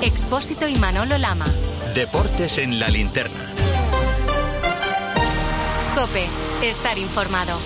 Expósito 0.00 0.68
y 0.68 0.76
Manolo 0.76 1.18
Lama. 1.18 1.44
Deportes 1.92 2.58
en 2.58 2.78
la 2.78 2.86
linterna. 2.86 3.52
Cope, 5.96 6.26
estar 6.62 6.96
informado. 6.96 7.58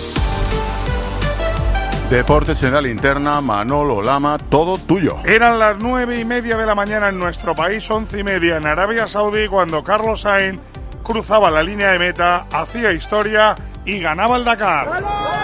Deportes 2.09 2.63
en 2.63 2.73
la 2.73 2.81
linterna, 2.81 3.39
Manolo 3.39 4.01
Lama, 4.01 4.39
todo 4.39 4.79
tuyo. 4.79 5.19
Eran 5.25 5.59
las 5.59 5.77
nueve 5.77 6.19
y 6.19 6.25
media 6.25 6.57
de 6.57 6.65
la 6.65 6.73
mañana 6.73 7.09
en 7.09 7.19
nuestro 7.19 7.53
país, 7.55 7.89
once 7.91 8.17
y 8.17 8.23
media 8.23 8.57
en 8.57 8.65
Arabia 8.65 9.07
Saudí, 9.07 9.47
cuando 9.47 9.83
Carlos 9.83 10.21
Sainz 10.21 10.59
cruzaba 11.03 11.51
la 11.51 11.61
línea 11.61 11.91
de 11.91 11.99
meta, 11.99 12.47
hacía 12.51 12.91
historia 12.93 13.53
y 13.85 13.99
ganaba 13.99 14.37
el 14.37 14.45
Dakar. 14.45 15.42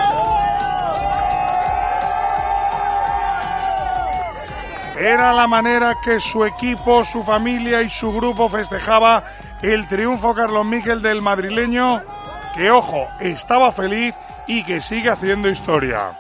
Era 5.00 5.32
la 5.32 5.48
manera 5.48 6.02
que 6.04 6.20
su 6.20 6.44
equipo, 6.44 7.06
su 7.06 7.24
familia 7.24 7.82
y 7.82 7.90
su 7.90 8.12
grupo 8.12 8.50
festejaba 8.50 9.24
el 9.62 9.88
triunfo 9.88 10.36
Carlos 10.36 10.66
Miquel 10.66 11.02
del 11.02 11.22
madrileño, 11.22 12.02
que 12.54 12.70
ojo, 12.70 13.08
estaba 13.22 13.72
feliz 13.72 14.14
y 14.46 14.62
que 14.66 14.82
sigue 14.82 15.10
haciendo 15.10 15.48
historia. 15.48 16.20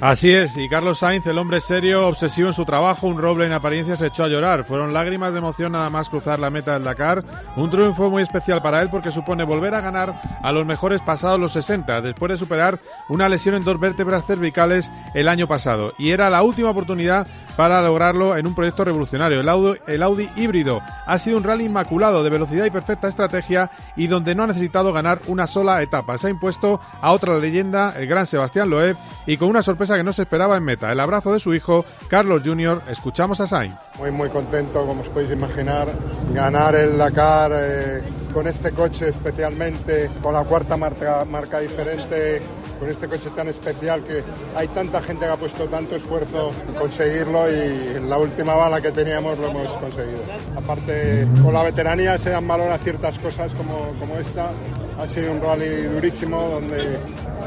Así 0.00 0.30
es, 0.30 0.58
y 0.58 0.68
Carlos 0.68 0.98
Sainz, 0.98 1.26
el 1.26 1.38
hombre 1.38 1.58
serio, 1.60 2.06
obsesivo 2.06 2.48
en 2.48 2.54
su 2.54 2.66
trabajo, 2.66 3.06
un 3.06 3.16
roble 3.16 3.46
en 3.46 3.52
apariencia, 3.52 3.96
se 3.96 4.08
echó 4.08 4.24
a 4.24 4.28
llorar. 4.28 4.64
Fueron 4.64 4.92
lágrimas 4.92 5.32
de 5.32 5.38
emoción 5.38 5.72
nada 5.72 5.88
más 5.88 6.10
cruzar 6.10 6.38
la 6.38 6.50
meta 6.50 6.74
del 6.74 6.84
Dakar. 6.84 7.24
Un 7.56 7.70
triunfo 7.70 8.10
muy 8.10 8.22
especial 8.22 8.60
para 8.60 8.82
él 8.82 8.90
porque 8.90 9.10
supone 9.10 9.42
volver 9.44 9.74
a 9.74 9.80
ganar 9.80 10.20
a 10.42 10.52
los 10.52 10.66
mejores 10.66 11.00
pasados 11.00 11.40
los 11.40 11.52
60, 11.52 12.02
después 12.02 12.30
de 12.30 12.36
superar 12.36 12.78
una 13.08 13.28
lesión 13.30 13.54
en 13.54 13.64
dos 13.64 13.80
vértebras 13.80 14.26
cervicales 14.26 14.92
el 15.14 15.28
año 15.28 15.46
pasado. 15.46 15.94
Y 15.98 16.10
era 16.10 16.28
la 16.28 16.42
última 16.42 16.70
oportunidad 16.70 17.26
para 17.56 17.80
lograrlo 17.80 18.36
en 18.36 18.46
un 18.46 18.54
proyecto 18.54 18.84
revolucionario. 18.84 19.40
El 19.40 19.48
Audi, 19.48 19.78
Audi 20.02 20.30
híbrido 20.36 20.80
ha 21.06 21.18
sido 21.18 21.38
un 21.38 21.44
rally 21.44 21.64
inmaculado 21.64 22.22
de 22.22 22.30
velocidad 22.30 22.64
y 22.64 22.70
perfecta 22.70 23.08
estrategia 23.08 23.70
y 23.96 24.06
donde 24.06 24.34
no 24.34 24.42
ha 24.42 24.46
necesitado 24.46 24.92
ganar 24.92 25.22
una 25.26 25.46
sola 25.46 25.82
etapa. 25.82 26.18
Se 26.18 26.26
ha 26.26 26.30
impuesto 26.30 26.80
a 27.00 27.12
otra 27.12 27.38
leyenda, 27.38 27.94
el 27.96 28.06
gran 28.06 28.26
Sebastián 28.26 28.70
Loeb, 28.70 28.96
y 29.26 29.36
con 29.36 29.48
una 29.48 29.62
sorpresa 29.62 29.96
que 29.96 30.04
no 30.04 30.12
se 30.12 30.22
esperaba 30.22 30.56
en 30.56 30.64
meta. 30.64 30.92
El 30.92 31.00
abrazo 31.00 31.32
de 31.32 31.40
su 31.40 31.54
hijo, 31.54 31.84
Carlos 32.08 32.42
Jr. 32.44 32.82
Escuchamos 32.88 33.40
a 33.40 33.46
Sainz. 33.46 33.74
Muy, 33.98 34.10
muy 34.10 34.28
contento, 34.28 34.84
como 34.84 35.00
os 35.00 35.08
podéis 35.08 35.32
imaginar, 35.32 35.88
ganar 36.32 36.74
el 36.74 36.98
Dakar 36.98 37.52
eh, 37.54 38.02
con 38.32 38.46
este 38.46 38.72
coche 38.72 39.08
especialmente, 39.08 40.10
con 40.22 40.34
la 40.34 40.44
cuarta 40.44 40.76
marca 40.76 41.60
diferente 41.60 42.42
con 42.78 42.88
este 42.88 43.08
coche 43.08 43.30
tan 43.34 43.48
especial 43.48 44.02
que 44.02 44.22
hay 44.54 44.68
tanta 44.68 45.00
gente 45.02 45.26
que 45.26 45.32
ha 45.32 45.36
puesto 45.36 45.64
tanto 45.64 45.96
esfuerzo 45.96 46.52
en 46.68 46.74
conseguirlo 46.74 47.50
y 47.50 48.00
la 48.08 48.18
última 48.18 48.54
bala 48.54 48.80
que 48.80 48.92
teníamos 48.92 49.38
lo 49.38 49.48
hemos 49.48 49.70
conseguido. 49.72 50.22
Aparte, 50.56 51.26
con 51.42 51.52
la 51.52 51.62
veteranía 51.62 52.18
se 52.18 52.30
dan 52.30 52.46
valor 52.46 52.70
a 52.72 52.78
ciertas 52.78 53.18
cosas 53.18 53.54
como, 53.54 53.94
como 53.98 54.16
esta. 54.16 54.50
Ha 54.98 55.06
sido 55.06 55.32
un 55.32 55.40
rally 55.40 55.82
durísimo 55.84 56.48
donde 56.48 56.98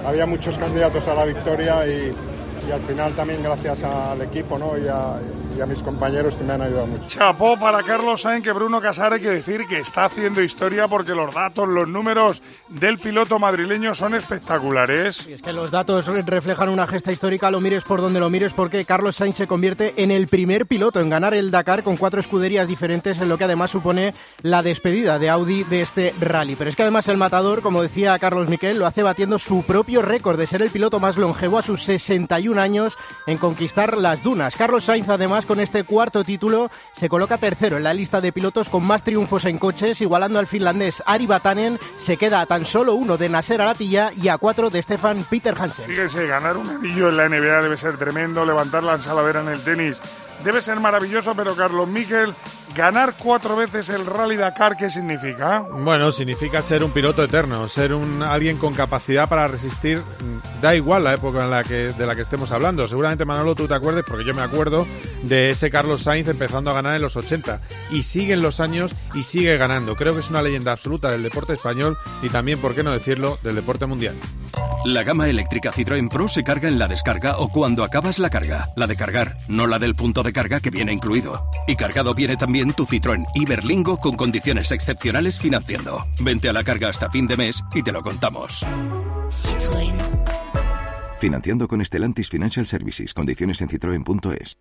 había 0.06 0.26
muchos 0.26 0.58
candidatos 0.58 1.08
a 1.08 1.16
la 1.16 1.26
victoria 1.26 1.88
y, 1.88 2.12
y 2.68 2.72
al 2.72 2.82
final 2.82 3.14
también 3.14 3.42
gracias 3.42 3.84
al 3.84 4.22
equipo 4.22 4.58
¿no? 4.60 4.78
y, 4.78 4.88
a, 4.88 5.20
y 5.60 5.62
a 5.62 5.66
mis 5.66 5.84
compañeros 5.84 6.36
que 6.36 6.44
me 6.46 6.54
han 6.54 6.62
ayudado 6.62 6.88
mucho. 6.88 7.04
Chapó 7.08 7.60
para 7.60 7.84
Carlos 7.84 8.22
Sainz 8.22 8.44
que 8.44 8.54
Bruno 8.54 8.80
Casar 8.80 9.12
hay 9.12 9.20
que 9.20 9.30
decir 9.30 9.66
que 9.68 9.80
está 9.80 10.06
haciendo 10.06 10.42
historia 10.42 10.88
porque 10.88 11.14
los 11.14 11.34
datos, 11.34 11.68
los 11.68 11.86
números 11.86 12.42
del 12.70 12.98
piloto 12.98 13.40
madrileño 13.40 13.94
son 13.94 14.16
espectaculares. 14.16 15.28
Y 15.28 15.34
es 15.34 15.42
que 15.42 15.52
los 15.52 15.70
datos 15.70 16.06
reflejan 16.26 16.70
una 16.70 16.88
gesta 16.88 17.12
histórica, 17.12 17.52
lo 17.52 17.60
mires 17.60 17.84
por 17.84 18.00
donde 18.00 18.22
lo 18.22 18.30
mires, 18.30 18.54
porque 18.54 18.86
Carlos 18.86 19.18
Sainz 19.18 19.36
se 19.36 19.48
convierte 19.48 19.96
en 19.98 20.12
el 20.12 20.28
primer 20.28 20.66
piloto 20.66 21.02
en 21.02 21.10
ganar 21.10 21.34
el 21.34 21.52
Dakar 21.52 21.84
con 21.84 21.98
cuatro 21.98 22.22
escuderías 22.22 22.68
diferentes, 22.68 23.20
en 23.20 23.28
lo 23.28 23.38
que 23.38 23.44
además 23.44 23.72
supone 23.72 24.14
la 24.42 24.64
despedida 24.64 25.20
de 25.20 25.30
Audi 25.30 25.64
de 25.66 25.82
este 25.82 26.16
rally. 26.22 26.56
Pero 26.56 26.70
es 26.70 26.78
que 26.78 26.84
además 26.84 27.10
el 27.10 27.18
matador, 27.18 27.62
como 27.62 27.82
decía 27.82 28.18
Carlos 28.18 28.48
Miquel, 28.48 28.80
lo 28.80 28.86
hace 28.86 29.04
batiendo 29.04 29.38
su 29.40 29.64
propio 29.64 30.02
récord 30.02 30.40
de 30.40 30.48
ser 30.48 30.62
el 30.62 30.70
piloto 30.70 31.02
más 31.02 31.18
longevo 31.18 31.58
a 31.58 31.64
sus 31.64 31.84
61 31.84 32.62
años 32.62 32.98
en 33.28 33.38
conquistar 33.38 33.98
las 33.98 34.24
dunas. 34.24 34.56
Carlos 34.56 34.86
Sainz, 34.86 35.10
además, 35.10 35.46
con 35.50 35.60
este 35.60 35.84
cuarto 35.84 36.24
título, 36.24 36.70
se 36.96 37.10
coloca 37.10 37.40
tercero 37.40 37.78
en 37.78 37.84
la 37.84 37.92
lista 37.92 38.22
de 38.22 38.32
pilotos 38.32 38.70
con 38.70 38.86
más 38.86 39.04
triunfos 39.04 39.46
en 39.46 39.58
coches, 39.58 40.00
igualando 40.00 40.38
al 40.38 40.46
finlandés 40.46 41.02
Ari 41.08 41.26
Vatanen, 41.26 41.80
se 41.98 42.18
queda 42.18 42.42
a 42.42 42.46
tan 42.46 42.68
solo 42.68 42.94
uno 42.94 43.18
de 43.18 43.30
Nasser 43.30 43.60
Alatilla 43.60 44.12
y 44.16 44.28
a 44.28 44.38
cuatro 44.38 44.70
de 44.70 44.80
Stefan 44.84 45.26
Peter 45.28 45.56
Hansen. 45.60 45.86
Fíjense, 45.86 46.28
ganar 46.28 46.56
un 46.56 46.70
anillo 46.70 47.10
en 47.10 47.18
la 47.18 47.28
NBA 47.28 47.64
debe 47.64 47.80
ser 47.80 47.98
tremendo, 47.98 48.46
levantar 48.46 48.84
la 48.84 48.94
ensaladera 48.94 49.42
en 49.42 49.48
el 49.48 49.64
tenis 49.64 50.00
debe 50.44 50.62
ser 50.62 50.80
maravilloso, 50.80 51.36
pero 51.36 51.56
Carlos 51.56 51.88
Miquel, 51.88 52.34
ganar 52.76 53.16
cuatro 53.18 53.56
veces 53.56 53.90
el 53.90 54.06
Rally 54.06 54.38
Dakar, 54.38 54.78
¿qué 54.78 54.90
significa? 54.90 55.60
Bueno, 55.60 56.12
significa 56.12 56.62
ser 56.62 56.84
un 56.84 56.92
piloto 56.92 57.24
eterno, 57.24 57.68
ser 57.68 57.94
un 57.94 58.24
alguien 58.24 58.58
con 58.58 58.74
capacidad 58.74 59.28
para 59.28 59.48
resistir, 59.48 60.02
da 60.62 60.76
igual 60.76 61.04
la 61.04 61.14
época 61.14 61.44
en 61.44 61.52
la 61.52 61.64
que, 61.64 61.92
de 61.92 62.06
la 62.06 62.16
que 62.16 62.22
estemos 62.22 62.52
hablando. 62.52 62.88
Seguramente, 62.88 63.26
Manolo, 63.26 63.56
tú 63.56 63.68
te 63.68 63.74
acuerdes, 63.74 64.06
porque 64.08 64.26
yo 64.26 64.34
me 64.34 64.42
acuerdo 64.42 64.86
de 65.24 65.50
ese 65.50 65.70
Carlos 65.70 66.04
Sainz 66.04 66.28
empezando 66.28 66.70
a 66.72 66.74
ganar 66.74 66.96
en 66.96 67.02
los 67.02 67.16
80. 67.16 67.62
Y 67.92 68.04
siguen 68.04 68.42
los 68.42 68.60
años 68.60 68.96
y 69.14 69.24
sigue 69.24 69.58
ganando. 69.58 69.96
Creo 69.96 70.14
que 70.14 70.20
es 70.20 70.30
una 70.30 70.42
leyenda 70.42 70.72
absoluta 70.72 71.12
del 71.12 71.24
deporte 71.24 71.54
español 71.54 71.98
y 72.22 72.30
también, 72.30 72.60
por 72.60 72.76
qué 72.76 72.84
no 72.84 72.92
decirlo, 72.92 73.40
del 73.44 73.56
deporte 73.56 73.86
mundial. 73.86 74.16
La 74.86 75.04
gama 75.04 75.28
eléctrica 75.28 75.74
Citroën 75.74 76.08
Pro 76.08 76.30
se 76.30 76.42
carga 76.42 76.70
en 76.70 76.80
la 76.80 76.88
descarga 76.88 77.38
o 77.40 77.50
cuando 77.50 77.84
acabas 77.84 78.18
la 78.18 78.30
carga. 78.30 78.70
La 78.78 78.88
de 78.88 78.96
cargar, 78.96 79.36
no 79.50 79.68
la 79.68 79.78
del 79.78 79.94
punto 79.94 80.24
de 80.24 80.32
carga 80.32 80.62
que 80.62 80.70
viene 80.70 80.94
incluido. 80.94 81.50
Y 81.68 81.76
cargado 81.76 82.14
viene 82.14 82.38
también 82.38 82.72
tu 82.72 82.86
Citroën 82.86 83.26
Iberlingo 83.36 83.98
con 84.00 84.16
condiciones 84.16 84.72
excepcionales 84.72 85.38
financiando. 85.38 86.08
Vente 86.22 86.48
a 86.48 86.54
la 86.54 86.64
carga 86.64 86.88
hasta 86.88 87.10
fin 87.10 87.28
de 87.28 87.36
mes 87.36 87.62
y 87.76 87.84
te 87.84 87.92
lo 87.92 88.02
contamos. 88.02 88.66
Citroën. 89.32 89.96
Financiando 91.18 91.68
con 91.68 91.84
Stellantis 91.84 92.30
Financial 92.30 92.66
Services. 92.66 93.14
Condiciones 93.14 93.60
en 93.60 93.68
citroen.es. 93.68 94.58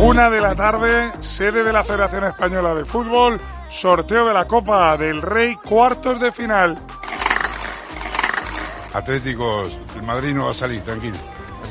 Una 0.00 0.28
de 0.28 0.40
la 0.40 0.54
tarde, 0.54 1.10
sede 1.22 1.64
de 1.64 1.72
la 1.72 1.84
Federación 1.84 2.24
Española 2.24 2.74
de 2.74 2.84
Fútbol, 2.84 3.40
sorteo 3.70 4.26
de 4.28 4.34
la 4.34 4.46
Copa 4.46 4.96
del 4.98 5.22
Rey, 5.22 5.56
cuartos 5.56 6.20
de 6.20 6.30
final. 6.30 6.78
Atléticos, 8.92 9.72
el 9.94 10.02
Madrid 10.02 10.34
no 10.34 10.46
va 10.46 10.50
a 10.50 10.54
salir, 10.54 10.82
tranquilo. 10.82 11.16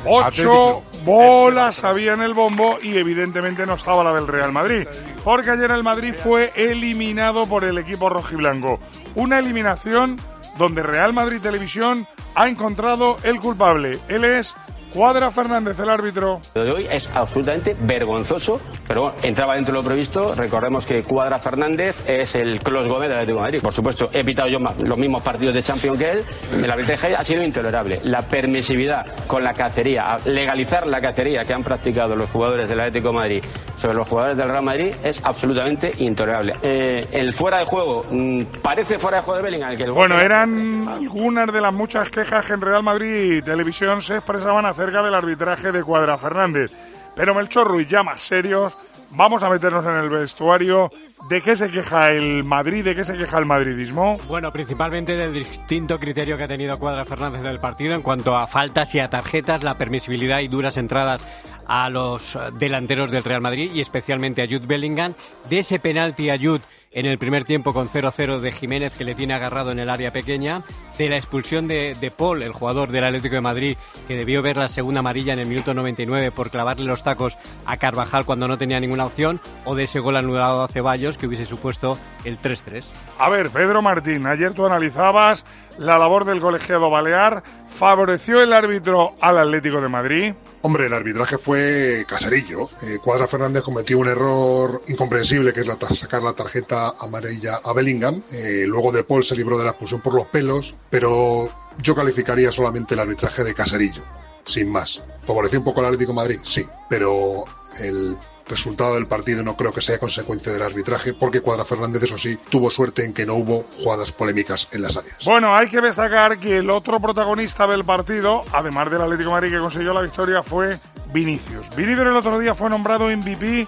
Ocho 0.05 0.25
Atlético. 0.25 0.83
bolas 1.03 1.83
había 1.83 2.13
en 2.13 2.21
el 2.21 2.33
bombo 2.33 2.77
y 2.81 2.97
evidentemente 2.97 3.65
no 3.65 3.73
estaba 3.73 4.03
la 4.03 4.13
del 4.13 4.27
Real 4.27 4.51
Madrid. 4.51 4.87
Porque 5.23 5.51
ayer 5.51 5.71
el 5.71 5.83
Madrid 5.83 6.13
fue 6.13 6.53
eliminado 6.55 7.47
por 7.47 7.63
el 7.63 7.77
equipo 7.77 8.09
rojiblanco. 8.09 8.79
Una 9.15 9.39
eliminación 9.39 10.17
donde 10.57 10.83
Real 10.83 11.13
Madrid 11.13 11.41
Televisión 11.41 12.07
ha 12.35 12.47
encontrado 12.47 13.17
el 13.23 13.39
culpable. 13.39 13.99
Él 14.07 14.23
es 14.23 14.55
Cuadra 14.93 15.31
Fernández, 15.31 15.79
el 15.79 15.89
árbitro. 15.89 16.39
Lo 16.55 16.63
de 16.63 16.71
hoy 16.71 16.87
es 16.89 17.09
absolutamente 17.13 17.75
vergonzoso, 17.79 18.59
pero 18.87 19.03
bueno, 19.03 19.17
entraba 19.21 19.55
dentro 19.55 19.73
de 19.73 19.81
lo 19.81 19.87
previsto. 19.87 20.33
Recordemos 20.35 20.85
que 20.85 21.03
Cuadra 21.03 21.39
Fernández 21.39 22.07
es 22.07 22.35
el 22.35 22.59
Clos 22.59 22.87
Gómez 22.87 23.09
del 23.09 23.17
Atlético 23.17 23.37
de 23.37 23.43
Madrid. 23.43 23.61
Por 23.61 23.73
supuesto, 23.73 24.09
he 24.13 24.19
evitado 24.19 24.49
yo 24.49 24.59
los 24.59 24.97
mismos 24.97 25.21
partidos 25.21 25.55
de 25.55 25.63
Champions 25.63 25.97
que 25.97 26.11
él. 26.11 26.23
El 26.63 26.71
arbitraje 26.71 27.15
ha 27.15 27.23
sido 27.23 27.43
intolerable. 27.43 27.99
La 28.03 28.21
permisividad 28.21 29.05
con 29.27 29.43
la 29.43 29.53
cacería, 29.53 30.17
legalizar 30.25 30.87
la 30.87 31.01
cacería 31.01 31.43
que 31.43 31.53
han 31.53 31.63
practicado 31.63 32.15
los 32.15 32.29
jugadores 32.29 32.69
del 32.69 32.79
Atlético 32.79 33.09
de 33.09 33.13
Madrid 33.13 33.43
sobre 33.77 33.95
los 33.95 34.07
jugadores 34.07 34.37
del 34.37 34.49
Real 34.49 34.63
Madrid 34.63 34.95
es 35.03 35.23
absolutamente 35.23 35.91
intolerable. 35.99 36.53
Eh, 36.61 37.07
el 37.11 37.33
fuera 37.33 37.59
de 37.59 37.65
juego, 37.65 38.05
mm, 38.09 38.43
parece 38.61 38.97
fuera 38.97 39.17
de 39.17 39.23
juego 39.23 39.37
de 39.37 39.43
Bellingham. 39.43 39.71
el 39.71 39.77
que 39.77 39.83
el 39.83 39.91
Bueno, 39.91 40.19
eran 40.19 40.87
algunas 40.87 41.51
de 41.51 41.61
las 41.61 41.73
muchas 41.73 42.09
quejas 42.09 42.45
que 42.45 42.53
en 42.53 42.61
Real 42.61 42.83
Madrid 42.83 43.43
Televisión 43.43 44.01
se 44.01 44.15
expresaban 44.15 44.65
acerca 44.77 45.01
del 45.01 45.15
arbitraje 45.15 45.71
de 45.71 45.83
Cuadra 45.83 46.19
Fernández. 46.19 46.71
Pero 47.15 47.33
Melchor 47.33 47.67
Ruiz, 47.67 47.87
ya 47.87 48.03
más 48.03 48.21
serios, 48.21 48.77
vamos 49.09 49.41
a 49.41 49.49
meternos 49.49 49.83
en 49.87 49.95
el 49.95 50.07
vestuario. 50.07 50.91
¿De 51.27 51.41
qué 51.41 51.55
se 51.55 51.71
queja 51.71 52.11
el 52.11 52.43
Madrid? 52.43 52.83
¿De 52.83 52.95
qué 52.95 53.03
se 53.03 53.17
queja 53.17 53.39
el 53.39 53.47
madridismo? 53.47 54.17
Bueno, 54.27 54.51
principalmente 54.51 55.15
del 55.15 55.33
distinto 55.33 55.99
criterio 55.99 56.37
que 56.37 56.43
ha 56.43 56.47
tenido 56.47 56.77
Cuadra 56.77 57.05
Fernández 57.05 57.41
del 57.41 57.59
partido 57.59 57.95
en 57.95 58.03
cuanto 58.03 58.37
a 58.37 58.45
faltas 58.45 58.93
y 58.93 58.99
a 58.99 59.09
tarjetas, 59.09 59.63
la 59.63 59.79
permisibilidad 59.79 60.41
y 60.41 60.47
duras 60.47 60.77
entradas 60.77 61.25
a 61.65 61.89
los 61.89 62.37
delanteros 62.59 63.09
del 63.09 63.23
Real 63.23 63.41
Madrid 63.41 63.71
y 63.73 63.81
especialmente 63.81 64.43
a 64.43 64.45
Jude 64.45 64.67
Bellingham, 64.67 65.15
de 65.49 65.59
ese 65.59 65.79
penalti 65.79 66.29
a 66.29 66.37
Jude 66.37 66.61
en 66.91 67.05
el 67.05 67.17
primer 67.17 67.45
tiempo 67.45 67.73
con 67.73 67.89
0-0 67.89 68.39
de 68.39 68.51
Jiménez 68.51 68.93
que 68.97 69.03
le 69.03 69.15
tiene 69.15 69.33
agarrado 69.33 69.71
en 69.71 69.79
el 69.79 69.89
área 69.89 70.11
pequeña, 70.11 70.63
de 70.97 71.09
la 71.09 71.17
expulsión 71.17 71.67
de, 71.67 71.95
de 71.99 72.11
Paul, 72.11 72.41
el 72.41 72.51
jugador 72.51 72.89
del 72.89 73.03
Atlético 73.03 73.35
de 73.35 73.41
Madrid, 73.41 73.77
que 74.07 74.15
debió 74.15 74.41
ver 74.41 74.57
la 74.57 74.67
segunda 74.67 74.99
amarilla 74.99 75.33
en 75.33 75.39
el 75.39 75.47
minuto 75.47 75.73
99 75.73 76.31
por 76.31 76.49
clavarle 76.49 76.85
los 76.85 77.03
tacos 77.03 77.37
a 77.65 77.77
Carvajal 77.77 78.25
cuando 78.25 78.47
no 78.47 78.57
tenía 78.57 78.79
ninguna 78.79 79.05
opción, 79.05 79.39
o 79.65 79.75
de 79.75 79.83
ese 79.83 79.99
gol 79.99 80.17
anulado 80.17 80.63
a 80.63 80.67
Ceballos 80.67 81.17
que 81.17 81.27
hubiese 81.27 81.45
supuesto 81.45 81.97
el 82.23 82.41
3-3. 82.41 82.83
A 83.19 83.29
ver, 83.29 83.49
Pedro 83.51 83.81
Martín, 83.81 84.25
ayer 84.25 84.53
tú 84.53 84.65
analizabas 84.65 85.45
la 85.77 85.97
labor 85.97 86.25
del 86.25 86.39
colegiado 86.39 86.89
balear. 86.89 87.43
¿Favoreció 87.67 88.41
el 88.41 88.53
árbitro 88.53 89.15
al 89.21 89.37
Atlético 89.37 89.81
de 89.81 89.89
Madrid? 89.89 90.33
Hombre, 90.61 90.87
el 90.87 90.93
arbitraje 90.93 91.37
fue 91.37 92.05
caserillo. 92.07 92.69
Eh, 92.83 92.97
Cuadra 93.03 93.27
Fernández 93.27 93.63
cometió 93.63 93.99
un 93.99 94.07
error 94.07 94.81
incomprensible, 94.87 95.53
que 95.53 95.61
es 95.61 95.67
la 95.67 95.77
sacar 95.95 96.23
la 96.23 96.33
tarjeta 96.33 96.93
amarilla 96.99 97.59
a 97.63 97.73
Bellingham. 97.73 98.23
Eh, 98.31 98.65
luego 98.67 98.91
De 98.91 99.03
Paul 99.03 99.23
se 99.23 99.35
libró 99.35 99.57
de 99.57 99.63
la 99.63 99.71
expulsión 99.71 100.01
por 100.01 100.15
los 100.15 100.25
pelos, 100.27 100.75
pero 100.89 101.49
yo 101.81 101.95
calificaría 101.95 102.51
solamente 102.51 102.95
el 102.95 102.99
arbitraje 102.99 103.43
de 103.43 103.53
caserillo, 103.53 104.03
sin 104.45 104.71
más. 104.71 105.03
¿Favoreció 105.19 105.59
un 105.59 105.65
poco 105.65 105.79
al 105.79 105.87
Atlético 105.87 106.11
de 106.11 106.15
Madrid? 106.15 106.39
Sí, 106.43 106.65
pero 106.89 107.45
el 107.79 108.17
resultado 108.47 108.95
del 108.95 109.07
partido 109.07 109.43
no 109.43 109.55
creo 109.55 109.73
que 109.73 109.81
sea 109.81 109.99
consecuencia 109.99 110.51
del 110.51 110.61
arbitraje, 110.61 111.13
porque 111.13 111.41
Cuadra 111.41 111.65
Fernández, 111.65 112.03
eso 112.03 112.17
sí, 112.17 112.37
tuvo 112.49 112.69
suerte 112.69 113.03
en 113.03 113.13
que 113.13 113.25
no 113.25 113.35
hubo 113.35 113.65
jugadas 113.77 114.11
polémicas 114.11 114.67
en 114.71 114.81
las 114.81 114.97
áreas. 114.97 115.17
Bueno, 115.25 115.55
hay 115.55 115.69
que 115.69 115.81
destacar 115.81 116.37
que 116.39 116.57
el 116.57 116.69
otro 116.69 116.99
protagonista 116.99 117.67
del 117.67 117.83
partido, 117.83 118.43
además 118.51 118.91
del 118.91 119.01
Atlético 119.01 119.29
de 119.29 119.35
Madrid 119.35 119.51
que 119.51 119.59
consiguió 119.59 119.93
la 119.93 120.01
victoria, 120.01 120.43
fue 120.43 120.79
Vinicius. 121.13 121.69
Vinicius 121.75 122.07
el 122.07 122.15
otro 122.15 122.39
día 122.39 122.55
fue 122.55 122.69
nombrado 122.69 123.05
MVP 123.05 123.67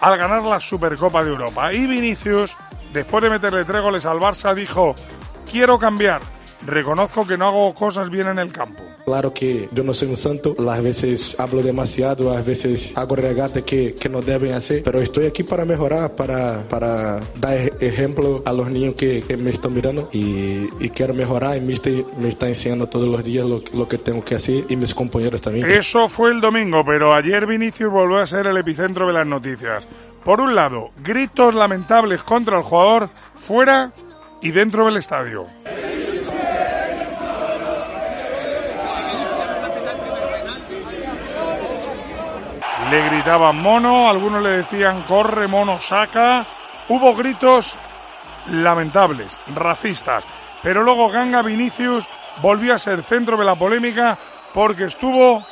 al 0.00 0.18
ganar 0.18 0.42
la 0.42 0.60
Supercopa 0.60 1.22
de 1.24 1.30
Europa. 1.30 1.72
Y 1.72 1.86
Vinicius, 1.86 2.56
después 2.92 3.22
de 3.22 3.30
meterle 3.30 3.64
tres 3.64 3.82
goles 3.82 4.04
al 4.04 4.18
Barça, 4.18 4.54
dijo, 4.54 4.94
quiero 5.50 5.78
cambiar 5.78 6.20
reconozco 6.66 7.26
que 7.26 7.36
no 7.36 7.46
hago 7.46 7.74
cosas 7.74 8.10
bien 8.10 8.28
en 8.28 8.38
el 8.38 8.52
campo. 8.52 8.82
Claro 9.04 9.34
que 9.34 9.68
yo 9.72 9.82
no 9.82 9.94
soy 9.94 10.08
un 10.08 10.16
santo, 10.16 10.54
las 10.58 10.82
veces 10.82 11.34
hablo 11.38 11.62
demasiado, 11.62 12.32
a 12.32 12.40
veces 12.40 12.92
hago 12.96 13.16
regates 13.16 13.64
que, 13.64 13.94
que 13.94 14.08
no 14.08 14.20
deben 14.20 14.54
hacer, 14.54 14.82
pero 14.84 15.00
estoy 15.00 15.26
aquí 15.26 15.42
para 15.42 15.64
mejorar, 15.64 16.14
para, 16.14 16.62
para 16.68 17.20
dar 17.40 17.72
ejemplo 17.80 18.42
a 18.44 18.52
los 18.52 18.70
niños 18.70 18.94
que, 18.94 19.22
que 19.22 19.36
me 19.36 19.50
están 19.50 19.74
mirando 19.74 20.08
y, 20.12 20.68
y, 20.78 20.90
quiero 20.90 21.14
mejorar 21.14 21.56
y 21.56 21.60
me 21.60 21.72
me 22.18 22.28
está 22.28 22.48
enseñando 22.48 22.88
todos 22.88 23.08
los 23.08 23.24
días 23.24 23.44
lo, 23.46 23.60
lo, 23.72 23.88
que 23.88 23.98
tengo 23.98 24.24
que 24.24 24.36
hacer 24.36 24.64
y 24.68 24.76
mis 24.76 24.94
compañeros 24.94 25.40
también. 25.40 25.68
Eso 25.68 26.08
fue 26.08 26.30
el 26.30 26.40
domingo, 26.40 26.84
pero 26.84 27.14
ayer 27.14 27.46
Vinicius 27.46 27.90
volvió 27.90 28.18
a 28.18 28.26
ser 28.26 28.46
el 28.46 28.56
epicentro 28.56 29.06
de 29.06 29.14
las 29.14 29.26
noticias. 29.26 29.86
Por 30.24 30.40
un 30.40 30.54
lado, 30.54 30.90
gritos 31.02 31.54
lamentables 31.54 32.22
contra 32.22 32.58
el 32.58 32.62
jugador 32.62 33.10
fuera 33.34 33.90
y 34.40 34.50
dentro 34.52 34.86
del 34.86 34.96
estadio. 34.96 35.46
Le 42.92 43.08
gritaban 43.08 43.56
mono, 43.56 44.10
algunos 44.10 44.42
le 44.42 44.50
decían 44.50 45.00
corre 45.08 45.48
mono 45.48 45.80
saca. 45.80 46.44
Hubo 46.90 47.14
gritos 47.14 47.74
lamentables, 48.50 49.38
racistas. 49.54 50.24
Pero 50.62 50.82
luego 50.82 51.08
Ganga 51.08 51.40
Vinicius 51.40 52.06
volvió 52.42 52.74
a 52.74 52.78
ser 52.78 53.02
centro 53.02 53.38
de 53.38 53.46
la 53.46 53.54
polémica 53.54 54.18
porque 54.52 54.84
estuvo 54.84 55.42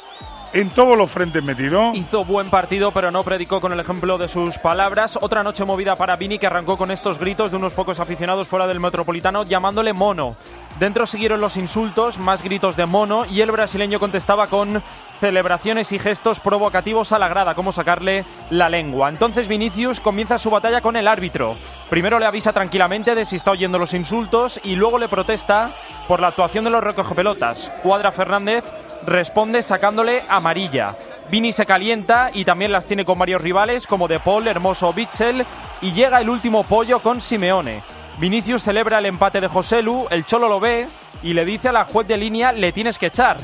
en 0.52 0.70
todos 0.70 0.96
los 0.96 1.10
frentes 1.10 1.42
metido. 1.44 1.92
Hizo 1.94 2.24
buen 2.24 2.50
partido, 2.50 2.90
pero 2.90 3.10
no 3.10 3.22
predicó 3.22 3.60
con 3.60 3.72
el 3.72 3.80
ejemplo 3.80 4.18
de 4.18 4.28
sus 4.28 4.58
palabras. 4.58 5.18
Otra 5.20 5.42
noche 5.42 5.64
movida 5.64 5.96
para 5.96 6.16
Vini, 6.16 6.38
que 6.38 6.46
arrancó 6.46 6.76
con 6.76 6.90
estos 6.90 7.18
gritos 7.18 7.50
de 7.50 7.56
unos 7.56 7.72
pocos 7.72 8.00
aficionados 8.00 8.48
fuera 8.48 8.66
del 8.66 8.80
Metropolitano, 8.80 9.44
llamándole 9.44 9.92
mono. 9.92 10.36
Dentro 10.78 11.06
siguieron 11.06 11.40
los 11.40 11.56
insultos, 11.56 12.18
más 12.18 12.42
gritos 12.42 12.76
de 12.76 12.86
mono, 12.86 13.24
y 13.26 13.40
el 13.40 13.50
brasileño 13.50 13.98
contestaba 13.98 14.46
con 14.46 14.82
celebraciones 15.20 15.92
y 15.92 15.98
gestos 15.98 16.40
provocativos 16.40 17.12
a 17.12 17.18
la 17.18 17.28
grada, 17.28 17.54
como 17.54 17.72
sacarle 17.72 18.24
la 18.50 18.68
lengua. 18.68 19.08
Entonces 19.08 19.48
Vinicius 19.48 20.00
comienza 20.00 20.38
su 20.38 20.50
batalla 20.50 20.80
con 20.80 20.96
el 20.96 21.06
árbitro. 21.06 21.56
Primero 21.88 22.18
le 22.18 22.26
avisa 22.26 22.52
tranquilamente 22.52 23.14
de 23.14 23.24
si 23.24 23.36
está 23.36 23.50
oyendo 23.50 23.78
los 23.78 23.94
insultos 23.94 24.60
y 24.64 24.76
luego 24.76 24.98
le 24.98 25.08
protesta 25.08 25.70
por 26.08 26.20
la 26.20 26.28
actuación 26.28 26.64
de 26.64 26.70
los 26.70 26.82
recogepelotas. 26.82 27.70
Cuadra 27.82 28.12
Fernández 28.12 28.64
responde 29.06 29.62
sacándole 29.62 30.22
amarilla. 30.28 30.94
Vini 31.30 31.52
se 31.52 31.66
calienta 31.66 32.30
y 32.32 32.44
también 32.44 32.72
las 32.72 32.86
tiene 32.86 33.04
con 33.04 33.18
varios 33.18 33.40
rivales 33.40 33.86
como 33.86 34.08
De 34.08 34.18
Paul, 34.18 34.48
Hermoso 34.48 34.92
Bitzel 34.92 35.44
y 35.80 35.92
llega 35.92 36.20
el 36.20 36.28
último 36.28 36.64
pollo 36.64 37.00
con 37.00 37.20
Simeone. 37.20 37.82
Vinicius 38.18 38.62
celebra 38.62 38.98
el 38.98 39.06
empate 39.06 39.40
de 39.40 39.48
Joselu, 39.48 40.06
el 40.10 40.26
Cholo 40.26 40.48
lo 40.48 40.60
ve 40.60 40.88
y 41.22 41.32
le 41.32 41.44
dice 41.44 41.68
a 41.68 41.72
la 41.72 41.84
juez 41.84 42.08
de 42.08 42.16
línea 42.16 42.52
le 42.52 42.72
tienes 42.72 42.98
que 42.98 43.06
echar. 43.06 43.36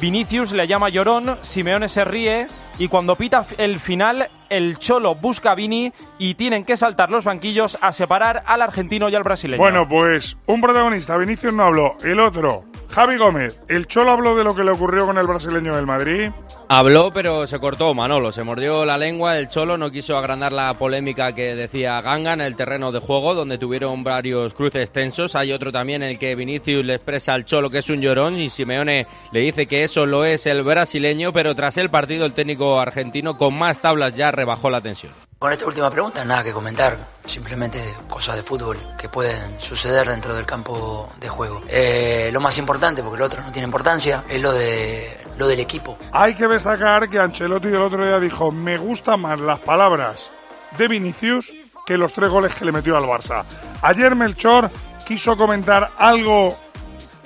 Vinicius 0.00 0.52
le 0.52 0.66
llama 0.66 0.88
llorón, 0.88 1.38
Simeone 1.42 1.88
se 1.88 2.04
ríe 2.04 2.46
y 2.80 2.88
cuando 2.88 3.14
pita 3.14 3.44
el 3.58 3.78
final 3.78 4.30
el 4.48 4.78
Cholo 4.78 5.14
busca 5.14 5.52
a 5.52 5.54
Vini 5.54 5.92
y 6.18 6.34
tienen 6.34 6.64
que 6.64 6.78
saltar 6.78 7.10
los 7.10 7.24
banquillos 7.24 7.76
a 7.82 7.92
separar 7.92 8.42
al 8.46 8.62
argentino 8.62 9.10
y 9.10 9.14
al 9.14 9.22
brasileño. 9.22 9.62
Bueno, 9.62 9.86
pues 9.86 10.38
un 10.46 10.62
protagonista, 10.62 11.18
Vinicius 11.18 11.52
no 11.52 11.64
habló, 11.64 11.96
el 12.02 12.18
otro, 12.18 12.64
Javi 12.88 13.18
Gómez, 13.18 13.60
¿el 13.68 13.86
Cholo 13.86 14.12
habló 14.12 14.34
de 14.34 14.44
lo 14.44 14.54
que 14.54 14.64
le 14.64 14.70
ocurrió 14.70 15.04
con 15.04 15.18
el 15.18 15.26
brasileño 15.26 15.76
del 15.76 15.86
Madrid? 15.86 16.30
Habló, 16.72 17.12
pero 17.12 17.48
se 17.48 17.58
cortó 17.58 17.92
Manolo, 17.94 18.30
se 18.30 18.44
mordió 18.44 18.84
la 18.84 18.96
lengua, 18.96 19.36
el 19.36 19.48
Cholo 19.48 19.76
no 19.76 19.90
quiso 19.90 20.16
agrandar 20.16 20.52
la 20.52 20.72
polémica 20.74 21.32
que 21.32 21.56
decía 21.56 22.00
Ganga 22.00 22.34
en 22.34 22.40
el 22.40 22.54
terreno 22.54 22.92
de 22.92 23.00
juego, 23.00 23.34
donde 23.34 23.58
tuvieron 23.58 24.04
varios 24.04 24.54
cruces 24.54 24.92
tensos. 24.92 25.34
Hay 25.34 25.50
otro 25.50 25.72
también 25.72 26.04
en 26.04 26.10
el 26.10 26.18
que 26.20 26.36
Vinicius 26.36 26.84
le 26.84 26.94
expresa 26.94 27.34
al 27.34 27.44
Cholo 27.44 27.70
que 27.70 27.78
es 27.78 27.90
un 27.90 28.00
llorón 28.00 28.38
y 28.38 28.50
Simeone 28.50 29.08
le 29.32 29.40
dice 29.40 29.66
que 29.66 29.82
eso 29.82 30.06
lo 30.06 30.24
es 30.24 30.46
el 30.46 30.62
brasileño, 30.62 31.32
pero 31.32 31.56
tras 31.56 31.76
el 31.76 31.90
partido 31.90 32.24
el 32.24 32.34
técnico 32.34 32.78
argentino 32.78 33.36
con 33.36 33.58
más 33.58 33.80
tablas 33.80 34.14
ya 34.14 34.30
rebajó 34.30 34.70
la 34.70 34.80
tensión. 34.80 35.12
Con 35.40 35.52
esta 35.52 35.66
última 35.66 35.90
pregunta, 35.90 36.24
nada 36.24 36.44
que 36.44 36.52
comentar, 36.52 36.98
simplemente 37.24 37.82
cosas 38.08 38.36
de 38.36 38.42
fútbol 38.42 38.76
que 38.96 39.08
pueden 39.08 39.58
suceder 39.58 40.06
dentro 40.06 40.34
del 40.34 40.46
campo 40.46 41.10
de 41.18 41.28
juego. 41.28 41.62
Eh, 41.66 42.30
lo 42.30 42.40
más 42.40 42.58
importante, 42.58 43.02
porque 43.02 43.18
lo 43.18 43.24
otro 43.24 43.42
no 43.42 43.50
tiene 43.50 43.64
importancia, 43.64 44.22
es 44.28 44.40
lo, 44.40 44.52
de, 44.52 45.16
lo 45.40 45.48
del 45.48 45.58
equipo. 45.58 45.98
Hay 46.12 46.34
que 46.34 46.46
destacar 46.46 47.08
que 47.08 47.18
Ancelotti 47.18 47.68
el 47.68 47.76
otro 47.76 48.04
día 48.04 48.20
dijo, 48.20 48.52
me 48.52 48.76
gustan 48.76 49.22
más 49.22 49.40
las 49.40 49.58
palabras 49.58 50.30
de 50.76 50.86
Vinicius 50.86 51.50
que 51.86 51.96
los 51.96 52.12
tres 52.12 52.30
goles 52.30 52.54
que 52.54 52.66
le 52.66 52.72
metió 52.72 52.94
al 52.94 53.04
Barça. 53.04 53.42
Ayer 53.80 54.14
Melchor 54.14 54.70
quiso 55.06 55.38
comentar 55.38 55.92
algo 55.96 56.54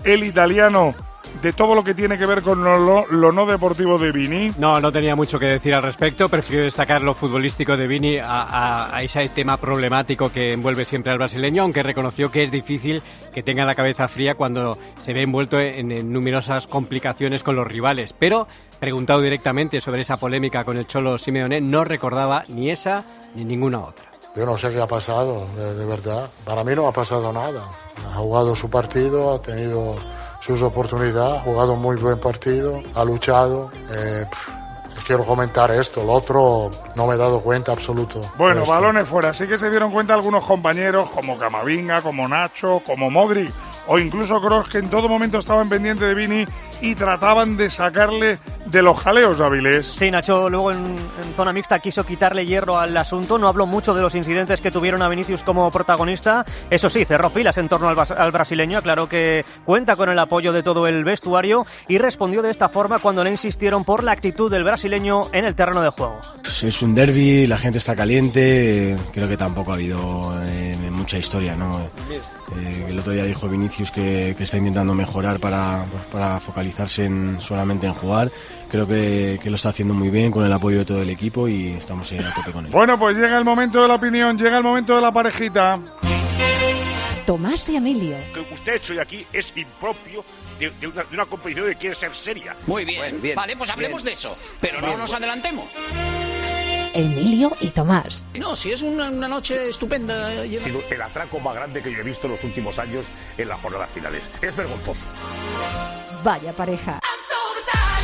el 0.05 0.23
italiano 0.23 0.95
de 1.43 1.53
todo 1.53 1.75
lo 1.75 1.85
que 1.85 1.95
tiene 1.95 2.19
que 2.19 2.27
ver 2.27 2.43
con 2.43 2.63
lo, 2.63 3.07
lo, 3.07 3.33
no 3.33 3.47
deportivo 3.47 3.99
de 3.99 4.13
Vini? 4.13 4.53
No, 4.59 4.81
no 4.81 4.93
tenía 4.93 5.17
mucho 5.17 5.39
que 5.39 5.47
decir 5.47 5.75
al 5.75 5.83
respecto. 5.83 6.29
Prefiero 6.29 6.65
destacar 6.65 7.03
lo 7.03 7.15
futbolístico 7.15 7.77
de 7.77 7.87
Vini 7.87 8.19
a, 8.19 8.43
a, 8.43 8.97
a, 8.97 9.03
ese 9.03 9.29
tema 9.29 9.57
problemático 9.57 10.31
que 10.31 10.53
envuelve 10.53 10.85
siempre 10.85 11.13
al 11.13 11.19
brasileño, 11.19 11.63
aunque 11.63 11.83
reconoció 11.83 12.31
que 12.31 12.43
es 12.43 12.51
difícil 12.51 13.03
que 13.33 13.43
tenga 13.43 13.65
la 13.65 13.75
cabeza 13.75 14.09
fría 14.09 14.35
cuando 14.35 14.79
se 14.97 15.13
ve 15.13 15.23
envuelto 15.23 15.61
en, 15.61 15.93
en 15.93 16.13
numerosas 16.13 16.67
complicaciones 16.67 17.43
con 17.43 17.57
los 17.57 17.67
rivales. 17.67 18.15
Pero, 18.19 18.49
preguntado 18.81 19.21
directamente 19.21 19.81
sobre 19.81 20.03
esa 20.03 20.17
polémica 20.17 20.65
con 20.65 20.77
el 20.77 20.87
Cholo 20.87 21.19
Simeone, 21.19 21.61
no 21.61 21.85
recordaba 21.85 22.45
ni 22.49 22.71
esa 22.71 23.05
ni 23.35 23.45
ninguna 23.45 23.81
otra. 23.81 24.11
Yo 24.37 24.45
no 24.47 24.59
sé 24.59 24.71
qué 24.71 24.81
ha 24.81 24.87
pasado, 24.89 25.47
de, 25.57 25.75
de 25.75 25.85
verdad. 25.85 26.29
Para 26.45 26.65
mí 26.65 26.75
no 26.75 26.89
ha 26.89 26.93
pasado 26.93 27.33
nada. 27.33 27.69
Ha 28.05 28.17
jugado 28.17 28.57
su 28.57 28.69
partido, 28.69 29.33
ha 29.33 29.41
tenido 29.41 29.95
sus 30.45 30.61
oportunidades, 30.61 31.41
ha 31.41 31.41
jugado 31.41 31.75
muy 31.75 31.97
buen 31.97 32.19
partido, 32.19 32.83
ha 32.95 33.03
luchado. 33.03 33.71
Eh, 33.91 34.27
quiero 35.07 35.25
comentar 35.25 35.71
esto, 35.71 36.03
el 36.03 36.11
otro 36.11 36.71
no 36.95 37.07
me 37.07 37.15
he 37.15 37.17
dado 37.17 37.41
cuenta 37.41 37.73
absoluto. 37.73 38.21
Bueno, 38.37 38.67
balones 38.67 39.09
fuera, 39.09 39.33
sí 39.33 39.47
que 39.47 39.57
se 39.57 39.71
dieron 39.71 39.91
cuenta 39.91 40.13
algunos 40.13 40.45
compañeros 40.45 41.11
como 41.13 41.39
Camavinga, 41.39 42.03
como 42.03 42.29
Nacho, 42.29 42.83
como 42.85 43.09
Modric 43.09 43.51
o 43.87 43.99
incluso 43.99 44.39
Kroos 44.39 44.69
que 44.69 44.79
en 44.79 44.91
todo 44.91 45.09
momento 45.09 45.39
estaban 45.39 45.71
pendientes 45.71 46.07
de 46.07 46.15
Vini 46.15 46.47
y 46.83 46.95
trataban 46.95 47.57
de 47.57 47.71
sacarle 47.71 48.39
de 48.67 48.83
los 48.83 48.99
jaleos 48.99 49.41
hábiles. 49.41 49.87
Sí, 49.87 50.11
Nacho 50.11 50.49
luego 50.49 50.73
en, 50.73 50.79
en, 50.79 51.35
zona 51.37 51.53
mixta 51.53 51.79
quiso 51.79 52.05
quitarle 52.05 52.47
hierro 52.47 52.79
al 52.79 52.97
asunto, 52.97 53.39
no 53.39 53.49
habló 53.49 53.67
mucho 53.67 53.95
de 53.95 54.03
los 54.03 54.15
incidentes 54.15 54.61
que 54.61 54.71
tuvieron 54.71 55.03
a 55.03 55.09
Vinicius 55.09 55.43
como 55.43 55.71
protagonista, 55.71 56.45
eso 56.71 56.89
sí, 56.91 57.05
cerró 57.05 57.31
filas 57.31 57.59
en 57.59 57.69
torno 57.69 57.89
al, 57.89 57.97
al 57.99 58.33
brasileño, 58.33 58.79
aclaró 58.79 59.09
que 59.09 59.45
cuenta 59.65 59.97
con 59.97 60.09
el 60.11 60.19
apoyo 60.19 60.53
de 60.53 60.63
todo 60.63 60.87
el 60.87 61.05
vestuario 61.05 61.67
y 61.89 61.99
respondió 61.99 62.43
de 62.43 62.51
esta 62.51 62.69
forma 62.69 62.99
cuando 62.99 63.25
le 63.25 63.31
insistieron 63.31 63.85
por 63.85 64.03
la 64.03 64.13
actitud 64.13 64.51
del 64.51 64.65
brasileño 64.65 65.23
en 65.33 65.45
el 65.45 65.55
terreno 65.55 65.83
de 65.83 65.91
juego. 65.91 66.21
Es 66.63 66.83
un 66.83 66.95
derby, 66.95 67.47
la 67.47 67.59
gente 67.59 67.79
está 67.79 67.95
caliente, 67.95 68.97
creo 69.13 69.29
que 69.29 69.37
tampoco 69.37 69.73
ha 69.73 69.75
habido 69.75 70.33
eh, 70.43 70.77
mucha 70.91 71.19
historia, 71.19 71.55
¿no? 71.57 71.79
Eh, 72.57 72.87
el 72.89 72.99
otro 72.99 73.13
día 73.13 73.25
dijo 73.25 73.49
Vinicius 73.49 73.91
que, 73.91 74.35
que 74.37 74.45
está 74.45 74.57
intentando 74.57 74.95
mejorar 74.95 75.39
para, 75.41 75.85
para 76.13 76.41
focalizarse 76.41 77.05
en, 77.05 77.39
solamente 77.41 77.87
en 77.87 77.95
jugar. 77.95 78.31
Creo 78.71 78.87
que, 78.87 79.39
que, 79.43 79.51
lo 79.51 79.57
está 79.57 79.69
haciendo 79.69 79.95
muy 79.95 80.11
bien 80.11 80.31
con 80.31 80.45
el 80.45 80.53
apoyo 80.53 80.79
de 80.79 80.85
todo 80.85 81.03
el 81.03 81.11
equipo 81.11 81.47
y 81.47 81.75
estamos 81.75 82.11
a 82.13 82.35
tope 82.35 82.53
con 82.53 82.67
él. 82.67 82.73
Bueno, 82.73 82.99
pues 82.99 83.17
llega 83.17 83.39
el 83.39 83.45
momento 83.45 83.83
de 83.83 83.89
la 83.89 83.95
opinión, 83.95 84.37
llega 84.37 84.59
el 84.59 84.65
momento 84.65 84.97
de 84.97 85.03
la 85.03 85.13
parejita. 85.13 85.79
Tomás 87.27 87.69
y 87.69 87.77
Emilio. 87.77 88.17
Lo 88.35 88.47
que 88.47 88.55
usted 88.55 88.73
ha 88.73 88.77
hecho 88.77 88.93
hoy 88.93 88.99
aquí 88.99 89.27
es 89.33 89.53
impropio 89.57 90.25
de, 90.59 90.71
de, 90.71 90.87
una, 90.89 91.05
de, 91.05 91.15
una, 91.15 91.27
competición 91.27 91.69
que 91.69 91.77
quiere 91.77 91.97
ser 91.97 92.15
seria. 92.15 92.57
Muy 92.67 92.85
bien. 92.85 92.99
Bueno, 92.99 93.19
bien. 93.21 93.37
Vale, 93.37 93.57
pues 93.57 93.71
hablemos 93.71 94.03
bien. 94.03 94.15
de 94.15 94.19
eso. 94.19 94.37
Pero 94.61 94.81
bien, 94.81 94.93
no 94.93 94.99
nos 94.99 95.13
adelantemos. 95.13 95.69
Emilio 96.95 97.57
y 97.61 97.71
Tomás. 97.71 98.29
No, 98.35 98.55
si 98.55 98.71
es 98.71 98.83
una, 98.83 99.11
una 99.11 99.27
noche 99.27 99.69
estupenda. 99.69 100.29
Ha 100.29 100.43
sido 100.45 100.83
el 100.89 101.03
atraco 101.03 101.41
más 101.41 101.55
grande 101.55 101.83
que 101.83 101.91
yo 101.91 101.99
he 101.99 102.05
visto 102.05 102.27
en 102.27 102.35
los 102.35 102.45
últimos 102.45 102.79
años 102.79 103.05
en 103.37 103.49
las 103.49 103.61
jornadas 103.61 103.91
finales. 103.93 104.23
Es 104.41 104.55
vergonzoso. 104.55 105.05
Vaya 106.23 106.53
pareja. 106.53 107.01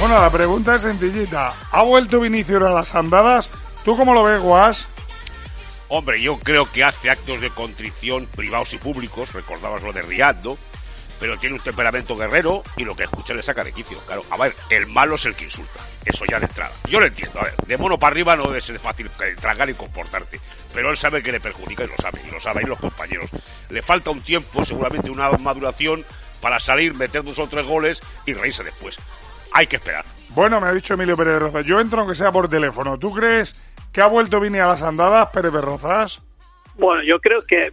Bueno, 0.01 0.19
la 0.19 0.31
pregunta 0.31 0.77
es 0.77 0.83
sencillita. 0.83 1.53
¿Ha 1.73 1.83
vuelto 1.83 2.21
Vinicius 2.21 2.63
a 2.63 2.71
las 2.71 2.95
andadas? 2.95 3.51
¿Tú 3.85 3.99
cómo 3.99 4.15
lo 4.15 4.23
ves, 4.23 4.41
Guas? 4.41 4.87
Hombre, 5.89 6.23
yo 6.23 6.39
creo 6.39 6.65
que 6.65 6.83
hace 6.85 7.11
actos 7.11 7.39
de 7.43 7.51
contrición 7.51 8.27
privados 8.35 8.73
y 8.73 8.79
públicos, 8.79 9.31
recordabas 9.35 9.83
lo 9.83 9.93
de 9.93 10.01
Riyad, 10.01 10.37
¿no? 10.37 10.57
Pero 11.21 11.39
tiene 11.39 11.57
un 11.57 11.63
temperamento 11.63 12.17
guerrero 12.17 12.63
y 12.79 12.85
lo 12.85 12.97
que 12.97 13.03
escucha 13.03 13.35
le 13.35 13.43
saca 13.43 13.63
de 13.63 13.73
quicio. 13.73 13.99
Claro, 14.07 14.25
a 14.31 14.39
ver, 14.39 14.57
el 14.71 14.87
malo 14.87 15.17
es 15.17 15.27
el 15.27 15.35
que 15.35 15.45
insulta. 15.45 15.81
Eso 16.07 16.25
ya 16.25 16.39
de 16.39 16.47
entrada. 16.47 16.73
Yo 16.89 16.99
lo 16.99 17.07
entiendo, 17.07 17.39
a 17.39 17.45
ver, 17.45 17.57
de 17.67 17.77
mono 17.77 17.99
para 17.99 18.13
arriba 18.13 18.37
no 18.37 18.59
ser 18.59 18.79
fácil 18.79 19.11
tragar 19.39 19.69
y 19.69 19.75
comportarte. 19.75 20.41
Pero 20.73 20.91
él 20.91 20.97
sabe 20.97 21.23
que 21.23 21.31
le 21.31 21.41
perjudica 21.41 21.85
y 21.85 21.89
lo 21.89 21.97
sabe, 22.01 22.23
y 22.27 22.31
lo 22.31 22.41
saben 22.41 22.71
los 22.71 22.79
compañeros. 22.79 23.29
Le 23.69 23.83
falta 23.83 24.09
un 24.09 24.23
tiempo, 24.23 24.65
seguramente 24.65 25.11
una 25.11 25.31
maduración, 25.33 26.07
para 26.41 26.59
salir, 26.59 26.95
meter 26.95 27.23
dos 27.23 27.39
o 27.39 27.49
tres 27.49 27.67
goles 27.67 28.01
y 28.25 28.33
reírse 28.33 28.65
después. 28.65 28.97
Hay 29.53 29.67
que 29.67 29.77
esperar. 29.77 30.05
Bueno, 30.35 30.61
me 30.61 30.69
ha 30.69 30.73
dicho 30.73 30.95
Emilio 30.95 31.17
Pérez 31.17 31.39
Rozas. 31.39 31.67
Yo 31.67 31.81
entro 31.81 32.01
aunque 32.01 32.15
sea 32.15 32.31
por 32.31 32.49
teléfono. 32.49 32.99
¿Tú 32.99 33.13
crees 33.13 33.55
que 33.93 34.01
ha 34.01 34.07
vuelto 34.07 34.41
Vini 34.41 34.59
a 34.59 34.67
las 34.67 34.83
andadas, 34.83 35.29
Pérez 35.31 35.53
Rozas? 35.53 36.23
Bueno, 36.77 37.03
yo 37.03 37.21
creo 37.21 37.45
que, 37.45 37.73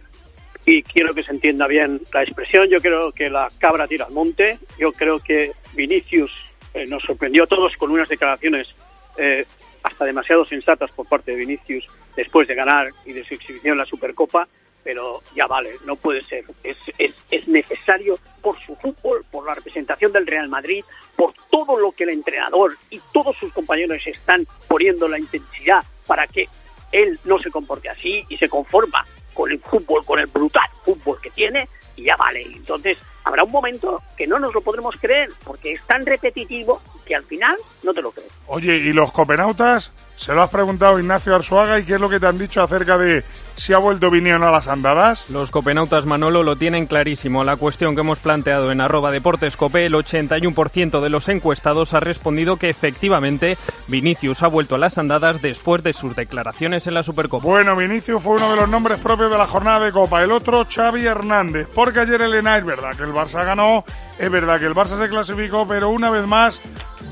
y 0.66 0.82
quiero 0.82 1.14
que 1.14 1.22
se 1.22 1.30
entienda 1.30 1.66
bien 1.66 2.00
la 2.12 2.22
expresión, 2.22 2.68
yo 2.68 2.78
creo 2.80 3.12
que 3.12 3.30
la 3.30 3.48
cabra 3.58 3.86
tira 3.86 4.06
al 4.06 4.12
monte. 4.12 4.58
Yo 4.78 4.90
creo 4.92 5.18
que 5.20 5.52
Vinicius 5.74 6.32
eh, 6.74 6.84
nos 6.88 7.02
sorprendió 7.02 7.44
a 7.44 7.46
todos 7.46 7.76
con 7.76 7.90
unas 7.90 8.08
declaraciones 8.08 8.68
eh, 9.16 9.46
hasta 9.82 10.04
demasiado 10.04 10.44
sensatas 10.44 10.90
por 10.90 11.06
parte 11.06 11.30
de 11.30 11.38
Vinicius 11.38 11.86
después 12.16 12.48
de 12.48 12.54
ganar 12.54 12.88
y 13.06 13.12
de 13.12 13.24
su 13.24 13.34
exhibición 13.34 13.72
en 13.72 13.78
la 13.78 13.86
Supercopa. 13.86 14.48
Pero 14.88 15.20
ya 15.36 15.46
vale, 15.46 15.76
no 15.84 15.96
puede 15.96 16.22
ser. 16.22 16.46
Es, 16.64 16.78
es, 16.96 17.12
es 17.30 17.46
necesario 17.46 18.18
por 18.40 18.58
su 18.64 18.74
fútbol, 18.74 19.22
por 19.30 19.44
la 19.44 19.52
representación 19.52 20.12
del 20.12 20.26
Real 20.26 20.48
Madrid, 20.48 20.82
por 21.14 21.34
todo 21.50 21.78
lo 21.78 21.92
que 21.92 22.04
el 22.04 22.08
entrenador 22.08 22.74
y 22.88 22.98
todos 23.12 23.36
sus 23.36 23.52
compañeros 23.52 24.00
están 24.06 24.46
poniendo 24.66 25.06
la 25.06 25.18
intensidad 25.18 25.84
para 26.06 26.26
que 26.26 26.48
él 26.90 27.20
no 27.26 27.38
se 27.38 27.50
comporte 27.50 27.90
así 27.90 28.24
y 28.30 28.38
se 28.38 28.48
conforma 28.48 29.04
con 29.34 29.50
el 29.50 29.60
fútbol, 29.60 30.06
con 30.06 30.20
el 30.20 30.26
brutal 30.26 30.70
fútbol 30.82 31.20
que 31.20 31.28
tiene 31.32 31.68
y 31.94 32.04
ya 32.04 32.16
vale. 32.16 32.40
Entonces 32.44 32.96
habrá 33.24 33.44
un 33.44 33.52
momento 33.52 34.02
que 34.16 34.26
no 34.26 34.38
nos 34.38 34.54
lo 34.54 34.62
podremos 34.62 34.96
creer 34.96 35.28
porque 35.44 35.74
es 35.74 35.82
tan 35.82 36.06
repetitivo 36.06 36.80
que 37.04 37.14
al 37.14 37.24
final 37.24 37.56
no 37.82 37.92
te 37.92 38.00
lo 38.00 38.10
crees. 38.10 38.32
Oye, 38.46 38.74
¿y 38.74 38.94
los 38.94 39.12
copenautas? 39.12 39.92
Se 40.18 40.34
lo 40.34 40.42
has 40.42 40.50
preguntado 40.50 40.98
Ignacio 40.98 41.32
Arzuaga 41.32 41.78
y 41.78 41.84
qué 41.84 41.94
es 41.94 42.00
lo 42.00 42.08
que 42.08 42.18
te 42.18 42.26
han 42.26 42.36
dicho 42.36 42.60
acerca 42.60 42.98
de 42.98 43.22
si 43.54 43.72
ha 43.72 43.78
vuelto 43.78 44.10
Vini 44.10 44.32
o 44.32 44.38
no 44.40 44.48
a 44.48 44.50
las 44.50 44.66
andadas. 44.66 45.30
Los 45.30 45.52
copenautas 45.52 46.06
Manolo 46.06 46.42
lo 46.42 46.56
tienen 46.56 46.86
clarísimo. 46.86 47.44
La 47.44 47.56
cuestión 47.56 47.94
que 47.94 48.00
hemos 48.00 48.18
planteado 48.18 48.72
en 48.72 48.80
arroba 48.80 49.12
deportescope, 49.12 49.86
el 49.86 49.94
81% 49.94 51.00
de 51.00 51.08
los 51.08 51.28
encuestados 51.28 51.94
ha 51.94 52.00
respondido 52.00 52.56
que 52.56 52.68
efectivamente 52.68 53.56
Vinicius 53.86 54.42
ha 54.42 54.48
vuelto 54.48 54.74
a 54.74 54.78
las 54.78 54.98
andadas 54.98 55.40
después 55.40 55.84
de 55.84 55.92
sus 55.92 56.16
declaraciones 56.16 56.88
en 56.88 56.94
la 56.94 57.04
Supercopa. 57.04 57.46
Bueno, 57.46 57.76
Vinicius 57.76 58.20
fue 58.20 58.34
uno 58.34 58.50
de 58.50 58.56
los 58.56 58.68
nombres 58.68 58.98
propios 58.98 59.30
de 59.30 59.38
la 59.38 59.46
jornada 59.46 59.84
de 59.84 59.92
Copa. 59.92 60.24
El 60.24 60.32
otro, 60.32 60.66
Xavi 60.68 61.06
Hernández. 61.06 61.68
Porque 61.72 62.00
ayer 62.00 62.20
Elena 62.22 62.58
es 62.58 62.64
verdad 62.64 62.96
que 62.96 63.04
el 63.04 63.12
Barça 63.12 63.44
ganó, 63.44 63.84
es 64.18 64.30
verdad 64.30 64.58
que 64.58 64.66
el 64.66 64.74
Barça 64.74 64.98
se 65.00 65.08
clasificó, 65.08 65.66
pero 65.68 65.90
una 65.90 66.10
vez 66.10 66.26
más 66.26 66.60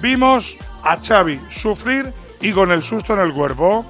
vimos 0.00 0.56
a 0.82 0.98
Xavi 1.00 1.40
sufrir 1.50 2.12
y 2.40 2.52
con 2.52 2.70
el 2.70 2.82
susto 2.82 3.14
en 3.14 3.20
el 3.20 3.32
cuerpo. 3.32 3.84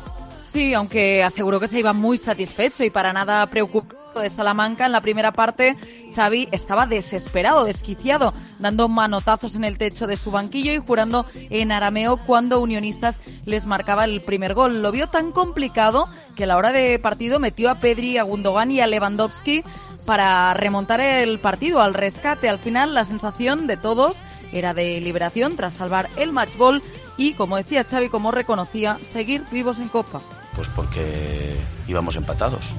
Sí, 0.52 0.72
aunque 0.72 1.22
aseguró 1.22 1.60
que 1.60 1.68
se 1.68 1.78
iba 1.78 1.92
muy 1.92 2.16
satisfecho 2.18 2.82
y 2.82 2.90
para 2.90 3.12
nada 3.12 3.46
preocupado 3.46 4.20
de 4.22 4.30
Salamanca 4.30 4.86
en 4.86 4.92
la 4.92 5.02
primera 5.02 5.32
parte, 5.32 5.76
Xavi 6.14 6.48
estaba 6.50 6.86
desesperado, 6.86 7.64
desquiciado, 7.64 8.32
dando 8.58 8.88
manotazos 8.88 9.54
en 9.56 9.64
el 9.64 9.76
techo 9.76 10.06
de 10.06 10.16
su 10.16 10.30
banquillo 10.30 10.72
y 10.72 10.78
jurando 10.78 11.26
en 11.34 11.72
arameo 11.72 12.16
cuando 12.16 12.60
Unionistas 12.60 13.20
les 13.44 13.66
marcaba 13.66 14.04
el 14.04 14.22
primer 14.22 14.54
gol. 14.54 14.80
Lo 14.80 14.92
vio 14.92 15.08
tan 15.08 15.32
complicado 15.32 16.08
que 16.34 16.44
a 16.44 16.46
la 16.46 16.56
hora 16.56 16.72
de 16.72 16.98
partido 16.98 17.38
metió 17.38 17.68
a 17.70 17.74
Pedri, 17.74 18.16
a 18.16 18.22
Gundogan 18.22 18.70
y 18.70 18.80
a 18.80 18.86
Lewandowski 18.86 19.62
para 20.06 20.54
remontar 20.54 21.00
el 21.00 21.38
partido 21.38 21.82
al 21.82 21.92
rescate. 21.92 22.48
Al 22.48 22.58
final 22.58 22.94
la 22.94 23.04
sensación 23.04 23.66
de 23.66 23.76
todos 23.76 24.22
era 24.52 24.72
de 24.72 25.00
liberación 25.00 25.56
tras 25.56 25.74
salvar 25.74 26.08
el 26.16 26.32
match 26.32 26.56
ball 26.56 26.82
y, 27.16 27.34
como 27.34 27.56
decía 27.56 27.84
Xavi, 27.84 28.08
como 28.08 28.30
reconocía, 28.30 28.98
seguir 28.98 29.44
vivos 29.50 29.78
en 29.78 29.88
Copa. 29.88 30.20
Pues 30.54 30.68
porque 30.68 31.56
íbamos 31.88 32.16
empatados 32.16 32.72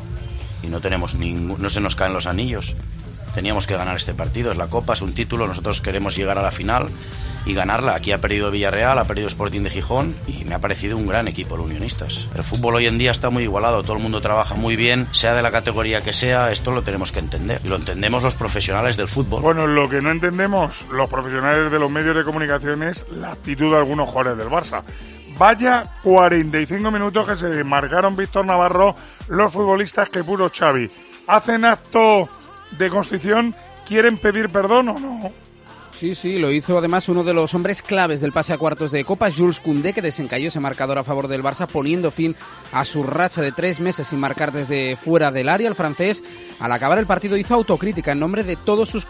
y 0.63 0.67
no 0.67 0.79
tenemos 0.81 1.15
ningún, 1.15 1.61
no 1.61 1.69
se 1.69 1.81
nos 1.81 1.95
caen 1.95 2.13
los 2.13 2.27
anillos. 2.27 2.75
Teníamos 3.35 3.67
que 3.67 3.77
ganar 3.77 3.95
este 3.95 4.13
partido, 4.13 4.51
es 4.51 4.57
la 4.57 4.67
Copa, 4.67 4.93
es 4.93 5.01
un 5.01 5.13
título, 5.13 5.47
nosotros 5.47 5.81
queremos 5.81 6.15
llegar 6.15 6.37
a 6.37 6.41
la 6.41 6.51
final 6.51 6.87
y 7.47 7.53
ganarla. 7.53 7.95
Aquí 7.95 8.11
ha 8.11 8.19
perdido 8.19 8.51
Villarreal, 8.51 8.99
ha 8.99 9.05
perdido 9.05 9.27
Sporting 9.27 9.61
de 9.61 9.69
Gijón 9.69 10.15
y 10.27 10.43
me 10.45 10.55
ha 10.55 10.59
parecido 10.59 10.97
un 10.97 11.07
gran 11.07 11.27
equipo 11.27 11.55
el 11.55 11.61
Unionistas. 11.61 12.27
El 12.35 12.43
fútbol 12.43 12.75
hoy 12.75 12.87
en 12.87 12.97
día 12.97 13.11
está 13.11 13.29
muy 13.29 13.43
igualado, 13.43 13.83
todo 13.83 13.97
el 13.97 14.03
mundo 14.03 14.21
trabaja 14.21 14.55
muy 14.55 14.75
bien, 14.75 15.07
sea 15.11 15.33
de 15.33 15.41
la 15.41 15.51
categoría 15.51 16.01
que 16.01 16.13
sea, 16.13 16.51
esto 16.51 16.71
lo 16.71 16.83
tenemos 16.83 17.11
que 17.11 17.19
entender. 17.19 17.61
Y 17.63 17.69
lo 17.69 17.77
entendemos 17.77 18.23
los 18.23 18.35
profesionales 18.35 18.97
del 18.97 19.07
fútbol. 19.07 19.41
Bueno, 19.41 19.65
lo 19.67 19.89
que 19.89 20.01
no 20.01 20.11
entendemos 20.11 20.85
los 20.91 21.09
profesionales 21.09 21.71
de 21.71 21.79
los 21.79 21.89
medios 21.89 22.15
de 22.15 22.23
comunicación 22.23 22.83
es 22.83 23.05
la 23.11 23.31
actitud 23.31 23.71
de 23.71 23.77
algunos 23.77 24.09
jugadores 24.09 24.37
del 24.37 24.49
Barça. 24.49 24.83
Vaya 25.37 25.85
45 26.03 26.91
minutos 26.91 27.27
que 27.27 27.35
se 27.35 27.63
marcaron 27.63 28.15
Víctor 28.15 28.45
Navarro 28.45 28.95
los 29.27 29.53
futbolistas 29.53 30.09
que 30.09 30.23
puso 30.23 30.49
Xavi. 30.49 30.89
¿Hacen 31.27 31.63
acto 31.65 32.27
de 32.71 32.89
constitución? 32.89 33.53
¿Quieren 33.85 34.17
pedir 34.17 34.49
perdón 34.49 34.89
o 34.89 34.99
no? 34.99 35.46
Sí, 35.99 36.13
sí, 36.13 36.37
lo 36.37 36.51
hizo 36.51 36.77
además 36.77 37.09
uno 37.09 37.23
de 37.23 37.33
los 37.33 37.55
hombres 37.55 37.81
claves 37.81 38.21
del 38.21 38.31
pase 38.31 38.53
a 38.53 38.59
cuartos 38.59 38.91
de 38.91 39.03
Copa, 39.03 39.31
Jules 39.35 39.59
Koundé, 39.59 39.93
que 39.93 40.01
desencalló 40.03 40.49
ese 40.49 40.59
marcador 40.59 40.99
a 40.99 41.03
favor 41.03 41.27
del 41.27 41.41
Barça, 41.41 41.65
poniendo 41.65 42.11
fin 42.11 42.35
a 42.71 42.85
su 42.85 43.01
racha 43.01 43.41
de 43.41 43.51
tres 43.51 43.79
meses 43.79 44.09
sin 44.09 44.19
marcar 44.19 44.51
desde 44.51 44.95
fuera 44.95 45.31
del 45.31 45.49
área. 45.49 45.67
El 45.67 45.73
francés, 45.73 46.23
al 46.59 46.71
acabar 46.71 46.99
el 46.99 47.07
partido, 47.07 47.35
hizo 47.35 47.55
autocrítica 47.55 48.11
en 48.11 48.19
nombre 48.19 48.43
de 48.43 48.57
todos 48.57 48.89
sus, 48.89 49.07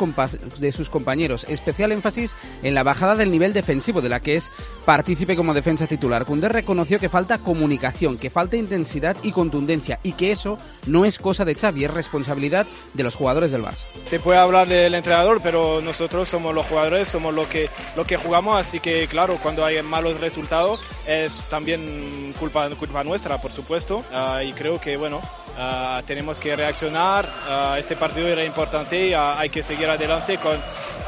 de 0.59 0.71
sus 0.71 0.89
compañeros, 0.89 1.45
especial 1.49 1.91
énfasis 1.91 2.37
en 2.63 2.73
la 2.73 2.83
bajada 2.83 3.17
del 3.17 3.31
nivel 3.31 3.51
defensivo, 3.51 3.99
de 3.99 4.07
la 4.07 4.21
que 4.21 4.35
es 4.35 4.49
partícipe 4.85 5.35
como 5.35 5.53
defensa 5.53 5.87
titular. 5.87 6.23
Koundé 6.23 6.47
reconoció 6.47 6.99
que 6.99 7.09
falta 7.09 7.39
comunicación, 7.39 8.17
que 8.17 8.29
falta 8.29 8.55
intensidad 8.55 9.17
y 9.23 9.33
contundencia, 9.33 9.99
y 10.03 10.13
que 10.13 10.31
eso 10.31 10.57
no 10.85 11.03
es 11.03 11.19
cosa 11.19 11.43
de 11.43 11.53
Xavi, 11.53 11.83
es 11.83 11.91
responsabilidad 11.91 12.65
de 12.93 13.03
los 13.03 13.15
jugadores 13.15 13.51
del 13.51 13.63
Barça. 13.63 13.87
Se 14.05 14.21
puede 14.21 14.39
hablar 14.39 14.69
del 14.69 14.93
entrenador, 14.93 15.41
pero 15.43 15.81
nosotros 15.81 16.29
somos 16.29 16.55
los 16.55 16.65
jugadores 16.65 16.76
somos 17.05 17.33
lo 17.33 17.47
que, 17.47 17.69
lo 17.95 18.05
que 18.05 18.17
jugamos, 18.17 18.59
así 18.59 18.79
que 18.79 19.07
claro, 19.07 19.37
cuando 19.41 19.65
hay 19.65 19.81
malos 19.81 20.19
resultados 20.19 20.79
es 21.05 21.43
también 21.49 22.33
culpa, 22.39 22.69
culpa 22.71 23.03
nuestra, 23.03 23.39
por 23.39 23.51
supuesto, 23.51 24.03
uh, 24.11 24.41
y 24.41 24.53
creo 24.53 24.79
que 24.79 24.97
bueno, 24.97 25.17
uh, 25.17 26.01
tenemos 26.05 26.39
que 26.39 26.55
reaccionar, 26.55 27.25
uh, 27.25 27.75
este 27.75 27.95
partido 27.95 28.27
era 28.27 28.43
importante 28.43 29.07
y 29.07 29.13
hay 29.13 29.49
que 29.49 29.63
seguir 29.63 29.89
adelante 29.89 30.37
con, 30.37 30.57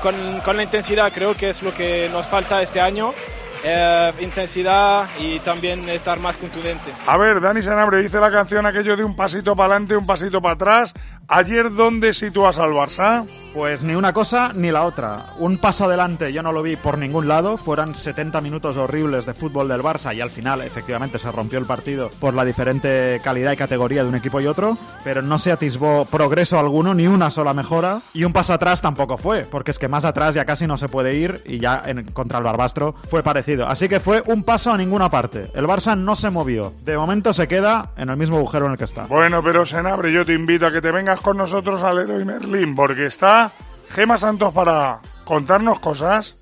con, 0.02 0.42
con 0.42 0.58
la 0.58 0.64
intensidad, 0.64 1.12
creo 1.14 1.36
que 1.36 1.50
es 1.50 1.62
lo 1.62 1.74
que 1.74 2.10
nos 2.12 2.28
falta 2.28 2.62
este 2.62 2.82
año. 2.82 3.14
Eh, 3.62 4.14
intensidad 4.22 5.10
y 5.20 5.40
también 5.40 5.88
estar 5.90 6.18
más 6.18 6.38
contundente. 6.38 6.94
A 7.06 7.18
ver, 7.18 7.42
Dani 7.42 7.62
Sanabre 7.62 8.02
dice 8.02 8.18
la 8.18 8.32
canción 8.32 8.66
aquello 8.66 8.96
de 8.96 9.04
un 9.04 9.18
pasito 9.18 9.54
para 9.54 9.74
adelante, 9.74 9.98
un 9.98 10.06
pasito 10.06 10.42
para 10.42 10.54
atrás. 10.54 10.94
Ayer, 11.32 11.72
¿dónde 11.72 12.16
sitúas 12.16 12.58
al 12.58 12.72
Barça? 12.72 13.28
Pues 13.54 13.84
ni 13.84 13.96
una 13.96 14.14
cosa 14.14 14.52
ni 14.54 14.72
la 14.72 14.84
otra. 14.84 15.26
Un 15.40 15.58
paso 15.58 15.86
adelante 15.86 16.32
yo 16.32 16.44
no 16.44 16.52
lo 16.52 16.62
vi 16.62 16.76
por 16.76 17.00
ningún 17.00 17.28
lado. 17.28 17.58
Fueron 17.58 17.96
70 17.96 18.42
minutos 18.42 18.78
horribles 18.78 19.26
de 19.26 19.34
fútbol 19.34 19.68
del 19.68 19.82
Barça 19.82 20.16
y 20.16 20.22
al 20.22 20.30
final 20.30 20.62
efectivamente 20.62 21.18
se 21.18 21.32
rompió 21.32 21.58
el 21.58 21.66
partido 21.66 22.12
por 22.20 22.36
la 22.36 22.46
diferente 22.46 23.20
calidad 23.24 23.52
y 23.52 23.58
categoría 23.58 24.04
de 24.04 24.10
un 24.10 24.16
equipo 24.16 24.40
y 24.40 24.46
otro. 24.46 24.78
Pero 25.04 25.24
no 25.24 25.40
se 25.40 25.52
atisbó 25.52 26.06
progreso 26.06 26.60
alguno, 26.60 26.94
ni 26.94 27.08
una 27.08 27.32
sola 27.32 27.54
mejora. 27.54 28.02
Y 28.14 28.24
un 28.24 28.34
paso 28.34 28.54
atrás 28.54 28.82
tampoco 28.82 29.18
fue, 29.18 29.46
porque 29.46 29.72
es 29.72 29.80
que 29.80 29.88
más 29.88 30.06
atrás 30.06 30.36
ya 30.36 30.46
casi 30.46 30.68
no 30.68 30.78
se 30.78 30.88
puede 30.88 31.16
ir 31.16 31.42
y 31.46 31.58
ya 31.58 31.82
en, 31.86 32.06
contra 32.12 32.38
el 32.38 32.44
Barbastro 32.44 32.94
fue 33.10 33.24
parecido. 33.24 33.68
Así 33.68 33.90
que 33.90 34.00
fue 34.00 34.22
un 34.28 34.44
paso 34.44 34.72
a 34.72 34.78
ninguna 34.78 35.10
parte. 35.10 35.50
El 35.56 35.66
Barça 35.66 35.98
no 35.98 36.16
se 36.16 36.30
movió. 36.30 36.72
De 36.84 36.98
momento 36.98 37.34
se 37.34 37.48
queda 37.48 37.92
en 37.98 38.10
el 38.10 38.18
mismo 38.18 38.38
agujero 38.38 38.68
en 38.68 38.74
el 38.74 38.78
que 38.78 38.86
está. 38.86 39.06
Bueno, 39.06 39.44
pero 39.44 39.66
Senabre, 39.66 40.12
yo 40.12 40.24
te 40.24 40.34
invito 40.34 40.68
a 40.68 40.72
que 40.72 40.82
te 40.82 40.92
con 41.22 41.38
nosotros 41.38 41.82
al 41.84 42.00
Héroe 42.00 42.26
Merlín, 42.26 42.76
porque 42.76 43.06
está 43.06 43.52
Gema 43.90 44.18
Santos 44.18 44.54
para 44.54 45.00
contarnos 45.26 45.80
cosas. 45.80 46.39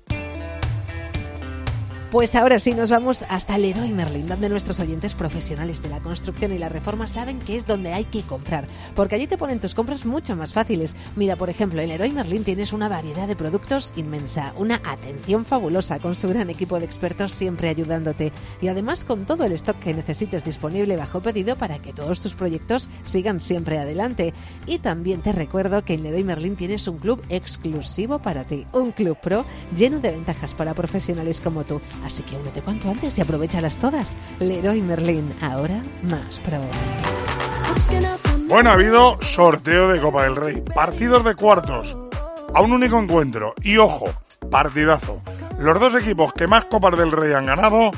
Pues 2.10 2.34
ahora 2.34 2.58
sí 2.58 2.72
nos 2.72 2.88
vamos 2.88 3.22
hasta 3.28 3.58
Leroy 3.58 3.92
Merlin, 3.92 4.26
donde 4.26 4.48
nuestros 4.48 4.80
oyentes 4.80 5.14
profesionales 5.14 5.82
de 5.82 5.90
la 5.90 6.00
construcción 6.00 6.52
y 6.52 6.58
la 6.58 6.70
reforma 6.70 7.06
saben 7.06 7.38
que 7.38 7.54
es 7.54 7.66
donde 7.66 7.92
hay 7.92 8.04
que 8.04 8.22
comprar, 8.22 8.66
porque 8.94 9.16
allí 9.16 9.26
te 9.26 9.36
ponen 9.36 9.60
tus 9.60 9.74
compras 9.74 10.06
mucho 10.06 10.34
más 10.34 10.54
fáciles. 10.54 10.96
Mira, 11.16 11.36
por 11.36 11.50
ejemplo, 11.50 11.82
en 11.82 11.90
Leroy 11.90 12.10
Merlin 12.12 12.44
tienes 12.44 12.72
una 12.72 12.88
variedad 12.88 13.28
de 13.28 13.36
productos 13.36 13.92
inmensa, 13.94 14.54
una 14.56 14.80
atención 14.86 15.44
fabulosa 15.44 15.98
con 15.98 16.14
su 16.14 16.30
gran 16.30 16.48
equipo 16.48 16.78
de 16.78 16.86
expertos 16.86 17.32
siempre 17.32 17.68
ayudándote 17.68 18.32
y 18.62 18.68
además 18.68 19.04
con 19.04 19.26
todo 19.26 19.44
el 19.44 19.52
stock 19.52 19.78
que 19.78 19.92
necesites 19.92 20.44
disponible 20.44 20.96
bajo 20.96 21.20
pedido 21.20 21.58
para 21.58 21.78
que 21.78 21.92
todos 21.92 22.20
tus 22.20 22.32
proyectos 22.32 22.88
sigan 23.04 23.42
siempre 23.42 23.78
adelante. 23.78 24.32
Y 24.64 24.78
también 24.78 25.20
te 25.20 25.32
recuerdo 25.32 25.84
que 25.84 25.92
en 25.92 26.04
Leroy 26.04 26.24
Merlin 26.24 26.56
tienes 26.56 26.88
un 26.88 26.96
club 26.96 27.22
exclusivo 27.28 28.18
para 28.20 28.44
ti, 28.44 28.66
un 28.72 28.92
club 28.92 29.18
pro 29.22 29.44
lleno 29.76 30.00
de 30.00 30.12
ventajas 30.12 30.54
para 30.54 30.72
profesionales 30.72 31.42
como 31.42 31.64
tú. 31.64 31.82
Así 32.04 32.22
que 32.22 32.36
únete 32.36 32.62
cuanto 32.62 32.90
antes 32.90 33.16
y 33.18 33.20
aprovechalas 33.20 33.78
todas. 33.78 34.16
Leroy 34.40 34.80
Merlin, 34.82 35.32
ahora 35.40 35.82
más 36.02 36.40
pro. 36.40 36.58
Bueno, 38.48 38.70
ha 38.70 38.74
habido 38.74 39.20
sorteo 39.20 39.88
de 39.88 40.00
Copa 40.00 40.22
del 40.24 40.36
Rey, 40.36 40.62
partidos 40.74 41.22
de 41.24 41.34
cuartos, 41.34 41.96
a 42.54 42.62
un 42.62 42.72
único 42.72 42.98
encuentro. 42.98 43.54
Y 43.62 43.76
ojo, 43.76 44.06
partidazo. 44.50 45.20
Los 45.58 45.78
dos 45.78 45.94
equipos 45.96 46.32
que 46.32 46.46
más 46.46 46.64
Copas 46.64 46.96
del 46.96 47.12
Rey 47.12 47.32
han 47.34 47.46
ganado, 47.46 47.90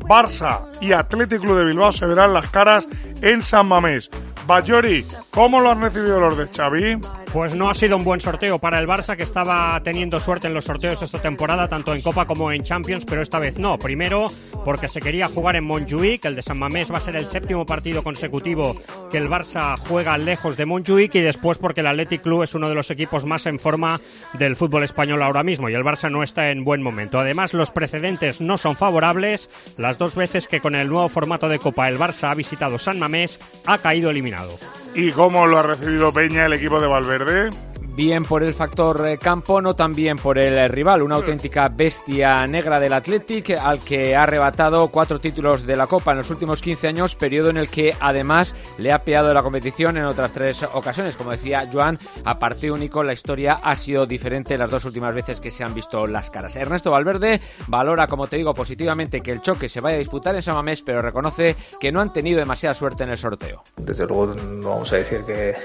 Barça 0.00 0.62
y 0.80 0.92
Atlético 0.92 1.42
Club 1.42 1.58
de 1.58 1.64
Bilbao, 1.64 1.92
se 1.92 2.06
verán 2.06 2.32
las 2.32 2.48
caras 2.48 2.86
en 3.20 3.42
San 3.42 3.68
Mamés. 3.68 4.08
Bayori, 4.46 5.04
¿cómo 5.30 5.60
lo 5.60 5.70
han 5.70 5.82
recibido 5.82 6.20
los 6.20 6.38
de 6.38 6.46
Xavi? 6.46 6.98
Pues 7.32 7.54
no 7.54 7.68
ha 7.68 7.74
sido 7.74 7.96
un 7.96 8.04
buen 8.04 8.20
sorteo 8.20 8.58
para 8.58 8.78
el 8.78 8.86
Barça, 8.86 9.14
que 9.14 9.22
estaba 9.22 9.78
teniendo 9.82 10.18
suerte 10.18 10.48
en 10.48 10.54
los 10.54 10.64
sorteos 10.64 11.02
esta 11.02 11.20
temporada, 11.20 11.68
tanto 11.68 11.94
en 11.94 12.00
Copa 12.00 12.26
como 12.26 12.50
en 12.50 12.62
Champions, 12.62 13.04
pero 13.04 13.20
esta 13.20 13.38
vez 13.38 13.58
no. 13.58 13.78
Primero, 13.78 14.28
porque 14.64 14.88
se 14.88 15.02
quería 15.02 15.28
jugar 15.28 15.56
en 15.56 15.64
Montjuic, 15.64 16.24
el 16.24 16.36
de 16.36 16.42
San 16.42 16.58
Mamés 16.58 16.90
va 16.90 16.96
a 16.96 17.02
ser 17.02 17.16
el 17.16 17.26
séptimo 17.26 17.66
partido 17.66 18.02
consecutivo 18.02 18.80
que 19.10 19.18
el 19.18 19.28
Barça 19.28 19.76
juega 19.76 20.16
lejos 20.16 20.56
de 20.56 20.64
Montjuic, 20.64 21.14
y 21.16 21.20
después 21.20 21.58
porque 21.58 21.80
el 21.80 21.86
Athletic 21.88 22.22
Club 22.22 22.44
es 22.44 22.54
uno 22.54 22.68
de 22.68 22.74
los 22.74 22.90
equipos 22.90 23.26
más 23.26 23.44
en 23.46 23.58
forma 23.58 24.00
del 24.32 24.56
fútbol 24.56 24.82
español 24.82 25.22
ahora 25.22 25.42
mismo, 25.42 25.68
y 25.68 25.74
el 25.74 25.84
Barça 25.84 26.10
no 26.10 26.22
está 26.22 26.50
en 26.50 26.64
buen 26.64 26.82
momento. 26.82 27.20
Además, 27.20 27.52
los 27.52 27.70
precedentes 27.70 28.40
no 28.40 28.56
son 28.56 28.74
favorables. 28.74 29.50
Las 29.76 29.98
dos 29.98 30.14
veces 30.14 30.48
que 30.48 30.60
con 30.60 30.74
el 30.74 30.88
nuevo 30.88 31.08
formato 31.10 31.48
de 31.48 31.58
Copa 31.58 31.88
el 31.88 31.98
Barça 31.98 32.30
ha 32.30 32.34
visitado 32.34 32.78
San 32.78 32.98
Mamés, 32.98 33.38
ha 33.66 33.78
caído 33.78 34.10
eliminado. 34.10 34.58
¿Y 34.98 35.12
cómo 35.12 35.46
lo 35.46 35.56
ha 35.56 35.62
recibido 35.62 36.12
Peña, 36.12 36.46
el 36.46 36.54
equipo 36.54 36.80
de 36.80 36.88
Valverde? 36.88 37.50
Bien 37.98 38.22
por 38.22 38.44
el 38.44 38.54
factor 38.54 39.08
eh, 39.08 39.18
campo, 39.18 39.60
no 39.60 39.74
tan 39.74 39.92
bien 39.92 40.18
por 40.18 40.38
el 40.38 40.56
eh, 40.56 40.68
rival. 40.68 41.02
Una 41.02 41.16
auténtica 41.16 41.68
bestia 41.68 42.46
negra 42.46 42.78
del 42.78 42.92
Athletic 42.92 43.50
al 43.60 43.80
que 43.80 44.14
ha 44.14 44.22
arrebatado 44.22 44.86
cuatro 44.86 45.20
títulos 45.20 45.66
de 45.66 45.74
la 45.74 45.88
Copa 45.88 46.12
en 46.12 46.18
los 46.18 46.30
últimos 46.30 46.62
15 46.62 46.86
años, 46.86 47.16
periodo 47.16 47.50
en 47.50 47.56
el 47.56 47.66
que 47.66 47.96
además 47.98 48.54
le 48.78 48.92
ha 48.92 49.02
peado 49.02 49.34
la 49.34 49.42
competición 49.42 49.96
en 49.96 50.04
otras 50.04 50.32
tres 50.32 50.62
ocasiones. 50.62 51.16
Como 51.16 51.32
decía 51.32 51.68
Joan, 51.72 51.98
a 52.24 52.38
partido 52.38 52.76
único 52.76 53.02
la 53.02 53.14
historia 53.14 53.54
ha 53.54 53.74
sido 53.74 54.06
diferente 54.06 54.56
las 54.56 54.70
dos 54.70 54.84
últimas 54.84 55.12
veces 55.12 55.40
que 55.40 55.50
se 55.50 55.64
han 55.64 55.74
visto 55.74 56.06
las 56.06 56.30
caras. 56.30 56.54
Ernesto 56.54 56.92
Valverde 56.92 57.40
valora, 57.66 58.06
como 58.06 58.28
te 58.28 58.36
digo, 58.36 58.54
positivamente 58.54 59.22
que 59.22 59.32
el 59.32 59.42
choque 59.42 59.68
se 59.68 59.80
vaya 59.80 59.96
a 59.96 59.98
disputar 59.98 60.36
en 60.36 60.42
Samamés, 60.42 60.82
pero 60.82 61.02
reconoce 61.02 61.56
que 61.80 61.90
no 61.90 62.00
han 62.00 62.12
tenido 62.12 62.38
demasiada 62.38 62.76
suerte 62.76 63.02
en 63.02 63.10
el 63.10 63.18
sorteo. 63.18 63.64
Desde 63.76 64.06
luego 64.06 64.26
no 64.36 64.70
vamos 64.70 64.92
a 64.92 64.96
decir 64.98 65.24
que 65.26 65.56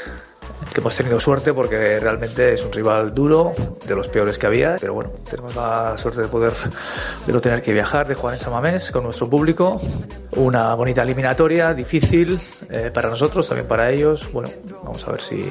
hemos 0.78 0.96
tenido 0.96 1.20
suerte 1.20 1.54
porque 1.54 2.00
realmente 2.00 2.54
es 2.54 2.64
un 2.64 2.72
rival 2.72 3.14
duro, 3.14 3.54
de 3.86 3.96
los 3.96 4.08
peores 4.08 4.38
que 4.38 4.48
había, 4.48 4.78
pero 4.80 4.94
bueno, 4.94 5.12
tenemos 5.30 5.56
la 5.56 5.98
suerte 5.98 6.22
de 6.22 6.28
poder 6.28 6.54
de 7.26 7.34
no 7.34 7.40
tener 7.40 7.62
que 7.62 7.74
viajar, 7.74 8.08
de 8.08 8.16
jugar 8.16 8.36
en 8.36 8.40
Samamés 8.40 8.92
con 8.92 9.04
nuestro 9.04 9.30
público, 9.30 9.80
una 10.32 10.74
bonita 10.74 11.04
eliminatoria, 11.04 11.74
difícil 11.74 12.40
eh, 12.70 12.92
para 12.94 13.10
nosotros, 13.10 13.48
también 13.48 13.68
para 13.68 13.92
ellos, 13.92 14.32
bueno, 14.32 14.50
vamos 14.84 15.08
a 15.08 15.12
ver 15.12 15.22
si 15.22 15.44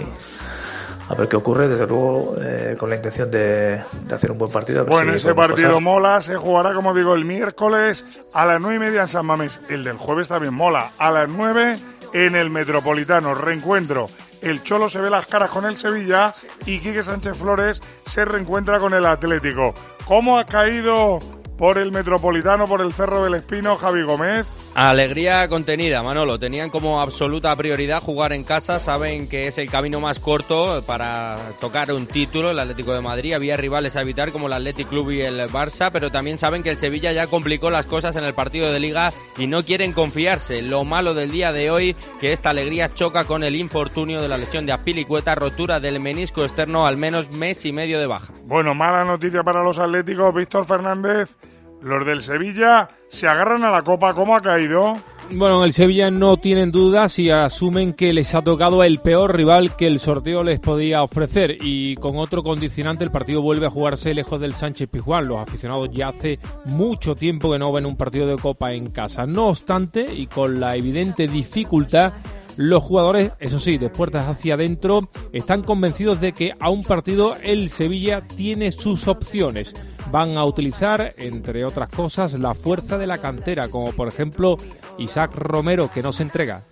a 1.08 1.14
ver 1.14 1.28
qué 1.28 1.36
ocurre, 1.36 1.68
desde 1.68 1.86
luego, 1.86 2.36
eh, 2.40 2.74
con 2.78 2.88
la 2.88 2.96
intención 2.96 3.30
de, 3.30 3.82
de, 4.04 4.14
hacer 4.14 4.30
un 4.30 4.38
buen 4.38 4.50
partido. 4.50 4.86
Bueno, 4.86 5.12
si 5.12 5.18
ese 5.18 5.34
partido 5.34 5.68
pasar. 5.68 5.82
mola, 5.82 6.22
se 6.22 6.36
jugará, 6.36 6.72
como 6.72 6.94
digo, 6.94 7.14
el 7.14 7.24
miércoles 7.24 8.04
a 8.32 8.46
las 8.46 8.60
nueve 8.60 8.76
y 8.76 8.78
media 8.78 9.02
en 9.02 9.08
San 9.08 9.26
Mamés. 9.26 9.60
El 9.68 9.84
del 9.84 9.98
jueves 9.98 10.28
también 10.28 10.54
mola, 10.54 10.90
a 10.98 11.10
las 11.10 11.28
nueve 11.28 11.76
en 12.14 12.34
el 12.34 12.50
Metropolitano. 12.50 13.34
Reencuentro 13.34 14.08
el 14.42 14.62
Cholo 14.62 14.88
se 14.88 15.00
ve 15.00 15.08
las 15.08 15.26
caras 15.26 15.50
con 15.50 15.64
el 15.64 15.76
Sevilla 15.76 16.32
y 16.66 16.78
Quique 16.80 17.02
Sánchez 17.02 17.36
Flores 17.38 17.80
se 18.06 18.24
reencuentra 18.24 18.78
con 18.78 18.92
el 18.94 19.06
Atlético. 19.06 19.72
¿Cómo 20.06 20.38
ha 20.38 20.44
caído 20.44 21.18
por 21.56 21.78
el 21.78 21.92
Metropolitano, 21.92 22.66
por 22.66 22.80
el 22.80 22.92
Cerro 22.92 23.24
del 23.24 23.34
Espino, 23.34 23.76
Javi 23.76 24.02
Gómez? 24.02 24.46
Alegría 24.74 25.46
contenida, 25.48 26.02
Manolo. 26.02 26.38
Tenían 26.38 26.70
como 26.70 27.02
absoluta 27.02 27.54
prioridad 27.56 28.00
jugar 28.00 28.32
en 28.32 28.42
casa. 28.42 28.78
Saben 28.78 29.28
que 29.28 29.46
es 29.46 29.58
el 29.58 29.70
camino 29.70 30.00
más 30.00 30.18
corto 30.18 30.82
para 30.86 31.36
tocar 31.60 31.92
un 31.92 32.06
título. 32.06 32.50
El 32.50 32.58
Atlético 32.58 32.94
de 32.94 33.02
Madrid 33.02 33.34
había 33.34 33.58
rivales 33.58 33.96
a 33.96 34.00
evitar 34.00 34.32
como 34.32 34.46
el 34.46 34.54
Athletic 34.54 34.88
Club 34.88 35.10
y 35.10 35.20
el 35.20 35.40
Barça, 35.50 35.90
pero 35.92 36.10
también 36.10 36.38
saben 36.38 36.62
que 36.62 36.70
el 36.70 36.78
Sevilla 36.78 37.12
ya 37.12 37.26
complicó 37.26 37.70
las 37.70 37.84
cosas 37.84 38.16
en 38.16 38.24
el 38.24 38.32
partido 38.32 38.72
de 38.72 38.80
Liga 38.80 39.12
y 39.36 39.46
no 39.46 39.62
quieren 39.62 39.92
confiarse. 39.92 40.62
Lo 40.62 40.84
malo 40.84 41.12
del 41.12 41.30
día 41.30 41.52
de 41.52 41.70
hoy 41.70 41.94
que 42.18 42.32
esta 42.32 42.48
alegría 42.50 42.94
choca 42.94 43.24
con 43.24 43.44
el 43.44 43.56
infortunio 43.56 44.22
de 44.22 44.28
la 44.28 44.38
lesión 44.38 44.64
de 44.64 44.72
Apilicueta, 44.72 45.34
rotura 45.34 45.80
del 45.80 46.00
menisco 46.00 46.44
externo, 46.44 46.86
al 46.86 46.96
menos 46.96 47.30
mes 47.36 47.66
y 47.66 47.72
medio 47.72 48.00
de 48.00 48.06
baja. 48.06 48.32
Bueno, 48.44 48.74
mala 48.74 49.04
noticia 49.04 49.42
para 49.42 49.62
los 49.62 49.78
Atléticos. 49.78 50.34
Víctor 50.34 50.64
Fernández. 50.64 51.36
Los 51.82 52.06
del 52.06 52.22
Sevilla 52.22 52.88
se 53.08 53.26
agarran 53.26 53.64
a 53.64 53.70
la 53.70 53.82
copa. 53.82 54.14
¿Cómo 54.14 54.36
ha 54.36 54.40
caído? 54.40 54.96
Bueno, 55.32 55.58
en 55.58 55.64
el 55.64 55.72
Sevilla 55.72 56.10
no 56.10 56.36
tienen 56.36 56.70
dudas 56.70 57.18
y 57.18 57.30
asumen 57.30 57.94
que 57.94 58.12
les 58.12 58.34
ha 58.34 58.42
tocado 58.42 58.84
el 58.84 58.98
peor 58.98 59.34
rival 59.34 59.76
que 59.76 59.86
el 59.86 59.98
sorteo 59.98 60.44
les 60.44 60.60
podía 60.60 61.02
ofrecer. 61.02 61.56
Y 61.60 61.96
con 61.96 62.16
otro 62.16 62.42
condicionante, 62.42 63.02
el 63.02 63.10
partido 63.10 63.42
vuelve 63.42 63.66
a 63.66 63.70
jugarse 63.70 64.14
lejos 64.14 64.40
del 64.40 64.54
Sánchez 64.54 64.88
Pizjuán. 64.88 65.26
Los 65.26 65.38
aficionados 65.38 65.88
ya 65.90 66.08
hace 66.08 66.38
mucho 66.66 67.14
tiempo 67.14 67.50
que 67.50 67.58
no 67.58 67.72
ven 67.72 67.86
un 67.86 67.96
partido 67.96 68.26
de 68.26 68.36
copa 68.36 68.72
en 68.72 68.90
casa. 68.90 69.26
No 69.26 69.48
obstante, 69.48 70.06
y 70.14 70.26
con 70.26 70.60
la 70.60 70.76
evidente 70.76 71.26
dificultad, 71.26 72.12
los 72.56 72.82
jugadores, 72.82 73.32
eso 73.40 73.58
sí, 73.58 73.78
de 73.78 73.88
puertas 73.88 74.28
hacia 74.28 74.54
adentro, 74.54 75.08
están 75.32 75.62
convencidos 75.62 76.20
de 76.20 76.32
que 76.32 76.52
a 76.60 76.68
un 76.68 76.84
partido 76.84 77.34
el 77.42 77.70
Sevilla 77.70 78.22
tiene 78.36 78.72
sus 78.72 79.08
opciones. 79.08 79.74
Van 80.10 80.36
a 80.36 80.44
utilizar, 80.44 81.12
entre 81.16 81.64
otras 81.64 81.92
cosas, 81.92 82.32
la 82.34 82.54
fuerza 82.54 82.98
de 82.98 83.06
la 83.06 83.18
cantera, 83.18 83.68
como 83.68 83.92
por 83.92 84.08
ejemplo 84.08 84.56
Isaac 84.98 85.32
Romero, 85.34 85.90
que 85.92 86.02
no 86.02 86.12
se 86.12 86.22
entrega. 86.22 86.62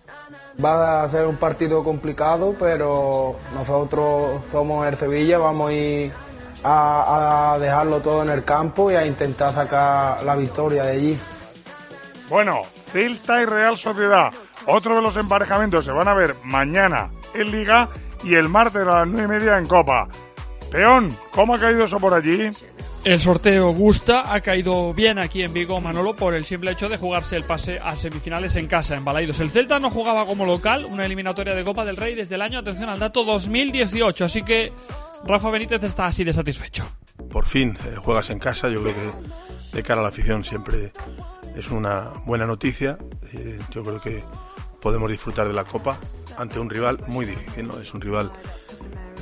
Va 0.63 1.03
a 1.03 1.09
ser 1.09 1.27
un 1.27 1.37
partido 1.37 1.83
complicado, 1.83 2.55
pero 2.59 3.37
nosotros 3.55 4.43
somos 4.51 4.87
el 4.87 4.97
Sevilla, 4.97 5.39
vamos 5.39 5.71
a 5.71 5.73
ir 5.73 6.13
a, 6.65 7.53
a 7.55 7.59
dejarlo 7.59 8.01
todo 8.01 8.23
en 8.23 8.31
el 8.31 8.45
campo 8.45 8.91
y 8.91 8.95
a 8.95 9.07
intentar 9.07 9.55
sacar 9.55 10.23
la 10.23 10.37
victoria 10.37 10.83
de 10.83 10.93
allí. 10.93 11.19
Bueno, 12.29 12.63
Celta 12.93 13.41
y 13.41 13.47
Real 13.47 13.79
Sociedad. 13.79 14.31
Otro 14.67 14.97
de 14.97 15.03
los 15.03 15.17
emparejamientos 15.17 15.85
se 15.85 15.93
van 15.93 16.09
a 16.09 16.15
ver 16.15 16.37
mañana 16.45 17.11
en 17.33 17.51
Liga 17.51 17.89
y 18.23 18.35
el 18.35 18.49
martes 18.49 18.83
a 18.83 18.85
las 18.85 19.07
nueve 19.07 19.25
y 19.25 19.39
media 19.39 19.57
en 19.57 19.67
Copa. 19.67 20.09
Peón, 20.71 21.09
¿cómo 21.33 21.55
ha 21.55 21.59
caído 21.59 21.85
eso 21.85 21.99
por 21.99 22.13
allí? 22.13 22.51
El 23.03 23.19
sorteo 23.19 23.73
gusta, 23.73 24.33
ha 24.33 24.41
caído 24.43 24.93
bien 24.93 25.19
aquí 25.19 25.43
en 25.43 25.55
Vigo 25.55 25.81
Manolo 25.81 26.15
por 26.15 26.35
el 26.35 26.45
simple 26.45 26.73
hecho 26.73 26.89
de 26.89 26.99
jugarse 26.99 27.35
el 27.35 27.45
pase 27.45 27.79
a 27.79 27.97
semifinales 27.97 28.57
en 28.57 28.67
casa, 28.67 28.95
en 28.95 29.05
Balaidos. 29.05 29.41
El 29.41 29.51
Celta 29.51 29.81
no 29.81 29.91
jugaba 29.91 30.27
como 30.27 30.45
local 30.45 30.85
una 30.85 31.07
eliminatoria 31.07 31.55
de 31.55 31.65
Copa 31.65 31.87
del 31.87 31.97
Rey 31.97 32.15
desde 32.15 32.35
el 32.35 32.43
año, 32.43 32.59
atención 32.59 32.91
al 32.91 32.99
dato, 32.99 33.25
2018, 33.25 34.25
así 34.27 34.43
que 34.43 34.71
Rafa 35.25 35.49
Benítez 35.49 35.83
está 35.83 36.07
así 36.07 36.25
de 36.25 36.35
satisfecho. 36.35 36.87
Por 37.31 37.47
fin 37.47 37.79
eh, 37.87 37.97
juegas 37.97 38.29
en 38.29 38.39
casa, 38.39 38.69
yo 38.69 38.83
creo 38.83 38.95
que 38.95 39.77
de 39.77 39.83
cara 39.83 40.01
a 40.01 40.03
la 40.03 40.11
afición 40.11 40.45
siempre 40.45 40.93
es 41.57 41.71
una 41.71 42.11
buena 42.27 42.45
noticia. 42.45 42.99
Eh, 43.33 43.59
yo 43.71 43.83
creo 43.83 44.01
que 44.01 44.23
podemos 44.81 45.11
disfrutar 45.11 45.49
de 45.49 45.55
la 45.55 45.65
Copa 45.65 45.99
ante 46.37 46.59
un 46.59 46.69
rival 46.69 46.99
muy 47.07 47.25
difícil, 47.25 47.67
¿no? 47.67 47.79
Es 47.81 47.95
un 47.95 48.01
rival, 48.01 48.31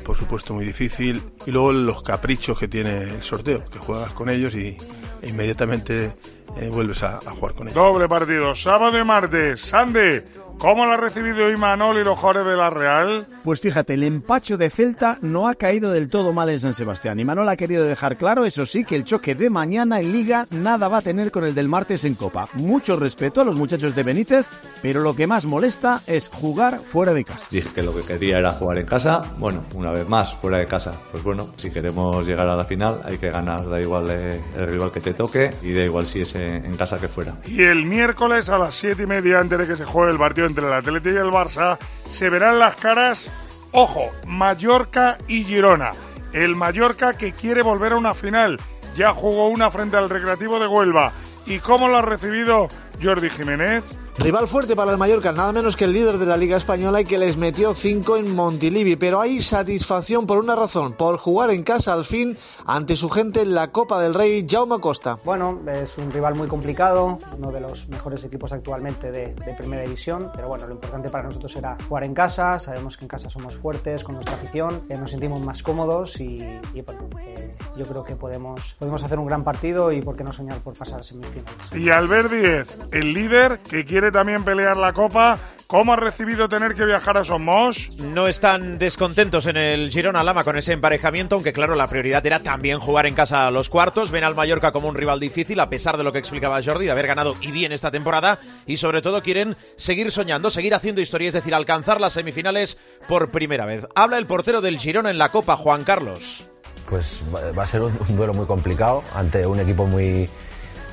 por 0.09 0.17
supuesto, 0.17 0.55
muy 0.55 0.65
difícil. 0.65 1.23
Y 1.45 1.51
luego 1.51 1.71
los 1.71 2.03
caprichos 2.03 2.59
que 2.59 2.67
tiene 2.67 3.03
el 3.03 3.23
sorteo, 3.23 3.69
que 3.69 3.79
juegas 3.79 4.11
con 4.13 4.31
ellos 4.31 4.55
y 4.55 4.75
inmediatamente 5.23 6.15
eh, 6.57 6.71
vuelves 6.73 7.03
a, 7.03 7.19
a, 7.19 7.31
jugar 7.33 7.55
con 7.55 7.69
ellos. 7.69 7.75
Doble 7.75 8.09
partido, 8.09 8.55
sábado 8.55 8.99
y 8.99 9.05
martes. 9.05 9.61
Sande, 9.61 10.27
¿Cómo 10.59 10.85
lo 10.87 10.93
ha 10.93 10.97
recibido 10.97 11.49
Imanol 11.53 11.99
y 11.99 12.05
los 12.05 12.19
jugadores 12.19 12.51
de 12.51 12.57
la 12.57 12.69
Real? 12.69 13.27
Pues 13.45 13.61
fíjate, 13.61 13.95
el 13.95 14.03
empacho 14.03 14.59
de 14.59 14.71
Celta 14.71 15.17
no 15.23 15.47
ha 15.47 15.55
caído 15.55 15.93
del 15.93 16.09
todo 16.09 16.33
mal 16.33 16.51
en 16.51 16.59
San 16.59 16.75
Sebastián. 16.75 17.21
Imanol 17.21 17.49
ha 17.49 17.57
querido 17.57 17.85
dejar 17.85 18.17
claro, 18.17 18.45
eso 18.45 18.67
sí, 18.67 18.85
que 18.85 18.97
el 18.97 19.05
choque 19.05 19.37
de 19.37 19.51
mañana 19.51 20.01
en 20.01 20.11
Liga 20.11 20.49
nada 20.51 20.89
va 20.89 20.99
a 20.99 21.03
tener 21.03 21.31
con 21.31 21.45
el 21.45 21.55
del 21.55 21.69
martes 21.69 22.03
en 22.03 22.17
Copa. 22.17 22.49
Mucho 22.55 22.97
respeto 22.97 23.41
a 23.41 23.45
los 23.45 23.55
muchachos 23.55 23.95
de 23.95 24.03
Benítez, 24.03 24.47
pero 24.83 25.01
lo 25.01 25.15
que 25.15 25.29
más 25.29 25.47
molesta 25.47 26.01
es 26.09 26.29
jugar 26.29 26.81
fuera 26.81 27.15
de 27.15 27.23
casa. 27.23 27.47
Dije 27.49 27.69
que 27.73 27.83
lo 27.85 27.95
que 27.95 28.03
quería 28.03 28.39
era 28.39 28.51
jugar 28.51 28.79
en 28.79 28.87
casa. 28.87 29.23
Bueno, 29.39 29.65
una 29.75 29.93
vez 29.93 30.09
más, 30.09 30.35
fuera 30.35 30.59
de 30.59 30.67
casa. 30.67 30.93
Pues 31.13 31.23
bueno, 31.23 31.51
si 31.55 31.71
queremos 31.71 32.27
llegar 32.27 32.49
a 32.49 32.57
la 32.57 32.65
final 32.65 33.01
hay 33.05 33.19
que 33.19 33.31
ganar, 33.31 33.69
da 33.69 33.81
igual 33.81 34.11
el 34.11 34.67
rival 34.67 34.91
que 34.91 35.01
te 35.01 35.15
toque 35.15 35.53
y 35.63 35.73
da 35.73 35.85
igual 35.85 36.05
si 36.05 36.23
es 36.23 36.35
en, 36.35 36.65
en 36.65 36.77
casa 36.77 36.99
que 36.99 37.07
fuera. 37.07 37.37
Y 37.47 37.63
el 37.63 37.87
miércoles 37.87 38.49
a 38.49 38.59
las 38.59 38.75
siete 38.75 39.05
y 39.05 39.07
media, 39.07 39.39
antes 39.39 39.57
de 39.57 39.67
que 39.69 39.77
se 39.77 39.85
juegue 39.85 40.11
el 40.11 40.19
partido 40.19 40.48
entre 40.49 40.67
el 40.67 40.73
Atlético 40.73 41.15
y 41.15 41.19
el 41.19 41.31
Barça, 41.31 41.79
se 42.11 42.29
verán 42.29 42.59
las 42.59 42.77
caras, 42.77 43.31
ojo, 43.73 44.11
Mallorca 44.27 45.19
y 45.29 45.45
Girona. 45.45 45.93
El 46.33 46.57
Mallorca 46.57 47.17
que 47.17 47.33
quiere 47.33 47.63
volver 47.63 47.93
a 47.93 47.97
una 47.97 48.15
final. 48.15 48.59
Ya 48.97 49.15
jugó 49.15 49.49
una 49.49 49.71
frente 49.71 49.97
al 49.97 50.11
Recreativo 50.11 50.59
de 50.59 50.67
Huelva. 50.67 51.13
¿Y 51.47 51.61
cómo 51.61 51.89
lo 51.89 51.99
ha 51.99 52.03
recibido 52.03 52.69
Jordi 53.03 53.31
Jiménez? 53.31 53.85
Rival 54.21 54.49
fuerte 54.49 54.75
para 54.75 54.91
el 54.91 54.99
Mallorca, 54.99 55.31
nada 55.31 55.53
menos 55.53 55.77
que 55.77 55.85
el 55.85 55.93
líder 55.93 56.19
de 56.19 56.27
la 56.27 56.37
Liga 56.37 56.57
Española 56.57 57.01
y 57.01 57.05
que 57.05 57.19
les 57.19 57.37
metió 57.37 57.73
5 57.73 58.17
en 58.17 58.35
Montilivi. 58.35 58.97
Pero 58.97 59.21
hay 59.21 59.41
satisfacción 59.41 60.27
por 60.27 60.39
una 60.39 60.57
razón, 60.57 60.95
por 60.95 61.19
jugar 61.19 61.51
en 61.51 61.63
casa 61.63 61.93
al 61.93 62.05
fin 62.05 62.37
ante 62.67 62.97
su 62.97 63.09
gente 63.11 63.43
en 63.43 63.55
la 63.55 63.71
Copa 63.71 64.03
del 64.03 64.15
Rey, 64.15 64.45
Jaume 64.49 64.81
Costa. 64.81 65.21
Bueno, 65.25 65.61
es 65.73 65.97
un 65.99 66.11
rival 66.11 66.35
muy 66.35 66.49
complicado, 66.49 67.17
uno 67.39 67.53
de 67.53 67.61
los 67.61 67.89
mejores 67.89 68.25
equipos 68.25 68.53
actualmente 68.53 69.13
de, 69.13 69.35
de, 69.35 69.55
Primera 69.55 69.83
División. 69.83 70.33
Pero 70.35 70.49
bueno, 70.49 70.67
lo 70.67 70.73
importante 70.73 71.11
para 71.11 71.23
nosotros 71.23 71.55
era 71.55 71.77
jugar 71.89 72.03
en 72.03 72.13
casa. 72.13 72.59
Sabemos 72.59 72.97
que 72.97 73.05
en 73.05 73.09
casa 73.09 73.31
somos 73.31 73.55
fuertes 73.55 74.03
con 74.03 74.17
nuestra 74.17 74.35
afición, 74.35 74.83
eh, 74.89 74.99
nos 74.99 75.13
sentimos 75.13 75.41
más 75.47 75.63
cómodos 75.63 76.21
y, 76.21 76.43
y 76.75 76.83
bueno, 76.83 77.09
eh, 77.25 77.49
yo 77.77 77.85
creo 77.85 78.03
que 78.03 78.17
podemos, 78.17 78.75
podemos 78.81 79.01
hacer 79.05 79.21
un 79.21 79.27
gran 79.27 79.45
partido 79.45 79.93
y 79.93 80.03
por 80.03 80.17
qué 80.17 80.25
no 80.25 80.33
soñar 80.33 80.59
por 80.59 80.77
pasar 80.77 80.99
a 80.99 81.03
semifinales. 81.05 81.55
Y 81.73 81.89
Albert 81.91 82.33
Díez, 82.33 82.79
el 82.91 83.15
líder 83.15 83.61
que 83.61 83.85
quiere 83.85 84.08
también 84.11 84.45
pelear 84.45 84.77
la 84.77 84.93
Copa. 84.93 85.39
¿Cómo 85.69 85.93
ha 85.93 85.97
recibido 85.97 86.49
tener 86.49 86.75
que 86.75 86.87
viajar 86.87 87.19
a 87.19 87.27
Somos? 87.27 87.91
No 87.99 88.27
están 88.27 88.79
descontentos 88.79 89.45
en 89.45 89.59
el 89.59 89.91
Girona 89.91 90.25
Lama 90.25 90.43
con 90.43 90.57
ese 90.57 90.73
emparejamiento, 90.73 91.35
aunque 91.35 91.53
claro, 91.53 91.75
la 91.75 91.89
prioridad 91.89 92.25
era 92.25 92.41
también 92.41 92.79
jugar 92.79 93.05
en 93.05 93.15
casa 93.15 93.47
a 93.47 93.51
los 93.51 93.69
cuartos. 93.69 94.11
Ven 94.11 94.25
al 94.25 94.35
Mallorca 94.35 94.73
como 94.73 94.89
un 94.89 94.95
rival 94.95 95.21
difícil, 95.21 95.61
a 95.61 95.69
pesar 95.69 95.99
de 95.99 96.05
lo 96.05 96.13
que 96.13 96.21
explicaba 96.21 96.63
Jordi, 96.63 96.87
de 96.87 96.91
haber 96.91 97.07
ganado 97.07 97.37
y 97.43 97.53
bien 97.53 97.73
esta 97.73 97.91
temporada. 97.91 98.39
Y 98.65 98.79
sobre 98.79 99.03
todo 99.03 99.23
quieren 99.23 99.59
seguir 99.77 100.11
soñando, 100.11 100.49
seguir 100.49 100.75
haciendo 100.75 101.03
historia, 101.03 101.29
es 101.29 101.35
decir, 101.35 101.55
alcanzar 101.55 102.01
las 102.01 102.15
semifinales 102.15 102.79
por 103.07 103.31
primera 103.31 103.67
vez. 103.67 103.87
Habla 103.95 104.17
el 104.17 104.25
portero 104.25 104.63
del 104.63 104.79
Girona 104.79 105.11
en 105.11 105.19
la 105.19 105.29
Copa, 105.29 105.57
Juan 105.57 105.85
Carlos. 105.85 106.49
Pues 106.89 107.21
va 107.37 107.63
a 107.63 107.67
ser 107.67 107.83
un 107.83 108.17
duelo 108.17 108.33
muy 108.33 108.47
complicado 108.47 109.05
ante 109.15 109.47
un 109.47 109.61
equipo 109.61 109.85
muy 109.85 110.31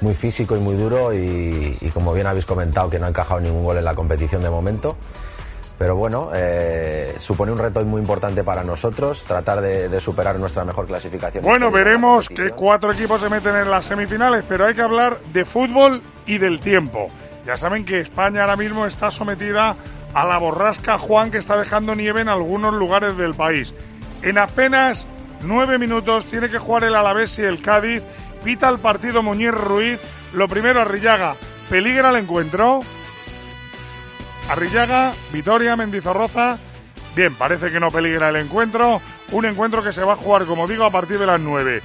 muy 0.02 0.14
físico 0.14 0.56
y 0.56 0.60
muy 0.60 0.76
duro 0.76 1.14
y, 1.14 1.78
y, 1.80 1.90
como 1.90 2.14
bien 2.14 2.28
habéis 2.28 2.46
comentado 2.46 2.90
que 2.90 3.00
no 3.00 3.06
ha 3.06 3.10
encajado 3.10 3.40
ningún 3.40 3.64
gol 3.64 3.78
en 3.78 3.86
la 3.86 3.96
competición 3.96 4.42
de 4.42 4.50
momento. 4.50 4.98
Pero 5.78 5.96
bueno, 5.96 6.32
eh, 6.34 7.16
supone 7.20 7.52
un 7.52 7.58
reto 7.58 7.84
muy 7.84 8.00
importante 8.00 8.44
para 8.44 8.64
nosotros 8.64 9.24
tratar 9.24 9.60
de, 9.60 9.90
de 9.90 10.00
superar 10.00 10.40
nuestra 10.40 10.64
mejor 10.64 10.88
clasificación. 10.88 11.44
Bueno, 11.44 11.70
veremos 11.70 12.30
que 12.30 12.52
cuatro 12.52 12.94
equipos 12.94 13.20
se 13.20 13.30
meten 13.30 13.56
en 13.56 13.70
las 13.70 13.86
semifinales, 13.86 14.46
pero 14.48 14.66
hay 14.66 14.74
que 14.74 14.82
hablar 14.82 15.20
de 15.34 15.44
fútbol 15.44 16.02
y 16.26 16.38
del 16.38 16.62
tiempo. 16.62 17.10
Ya 17.46 17.58
saben 17.58 17.84
que 17.84 18.00
España 18.00 18.42
ahora 18.42 18.56
mismo 18.56 18.86
está 18.86 19.12
sometida 19.12 19.76
a 20.14 20.26
la 20.26 20.38
borrasca 20.38 20.98
Juan 20.98 21.30
que 21.30 21.38
está 21.40 21.58
dejando 21.58 21.94
nieve 21.94 22.22
en 22.22 22.30
algunos 22.30 22.74
lugares 22.74 23.18
del 23.18 23.36
país. 23.36 23.74
En 24.22 24.38
apenas 24.38 25.06
nueve 25.44 25.78
minutos 25.78 26.26
tiene 26.26 26.50
que 26.50 26.58
jugar 26.58 26.86
el 26.86 26.96
Alavés 26.96 27.38
y 27.38 27.44
el 27.44 27.62
Cádiz 27.62 28.02
pita 28.46 28.70
el 28.70 28.78
partido 28.78 29.24
Muñiz 29.24 29.50
Ruiz. 29.50 30.00
Lo 30.34 30.48
primero, 30.48 30.80
Arrillaga. 30.80 31.36
¿Peligra 31.68 32.12
el 32.12 32.18
encuentro? 32.18 32.82
Arrillaga, 34.48 35.14
Vitoria, 35.34 35.76
Mendizorroza. 35.76 36.60
Bien, 37.16 37.34
parece 37.34 37.72
que 37.72 37.80
no 37.80 37.90
peligra 37.90 38.30
el 38.30 38.36
encuentro. 38.36 39.02
Un 39.32 39.46
encuentro 39.46 39.84
que 39.84 39.92
se 39.92 40.04
va 40.04 40.14
a 40.14 40.18
jugar, 40.18 40.46
como 40.46 40.68
digo, 40.68 40.84
a 40.84 40.92
partir 40.92 41.18
de 41.18 41.26
las 41.26 41.40
9. 41.40 41.82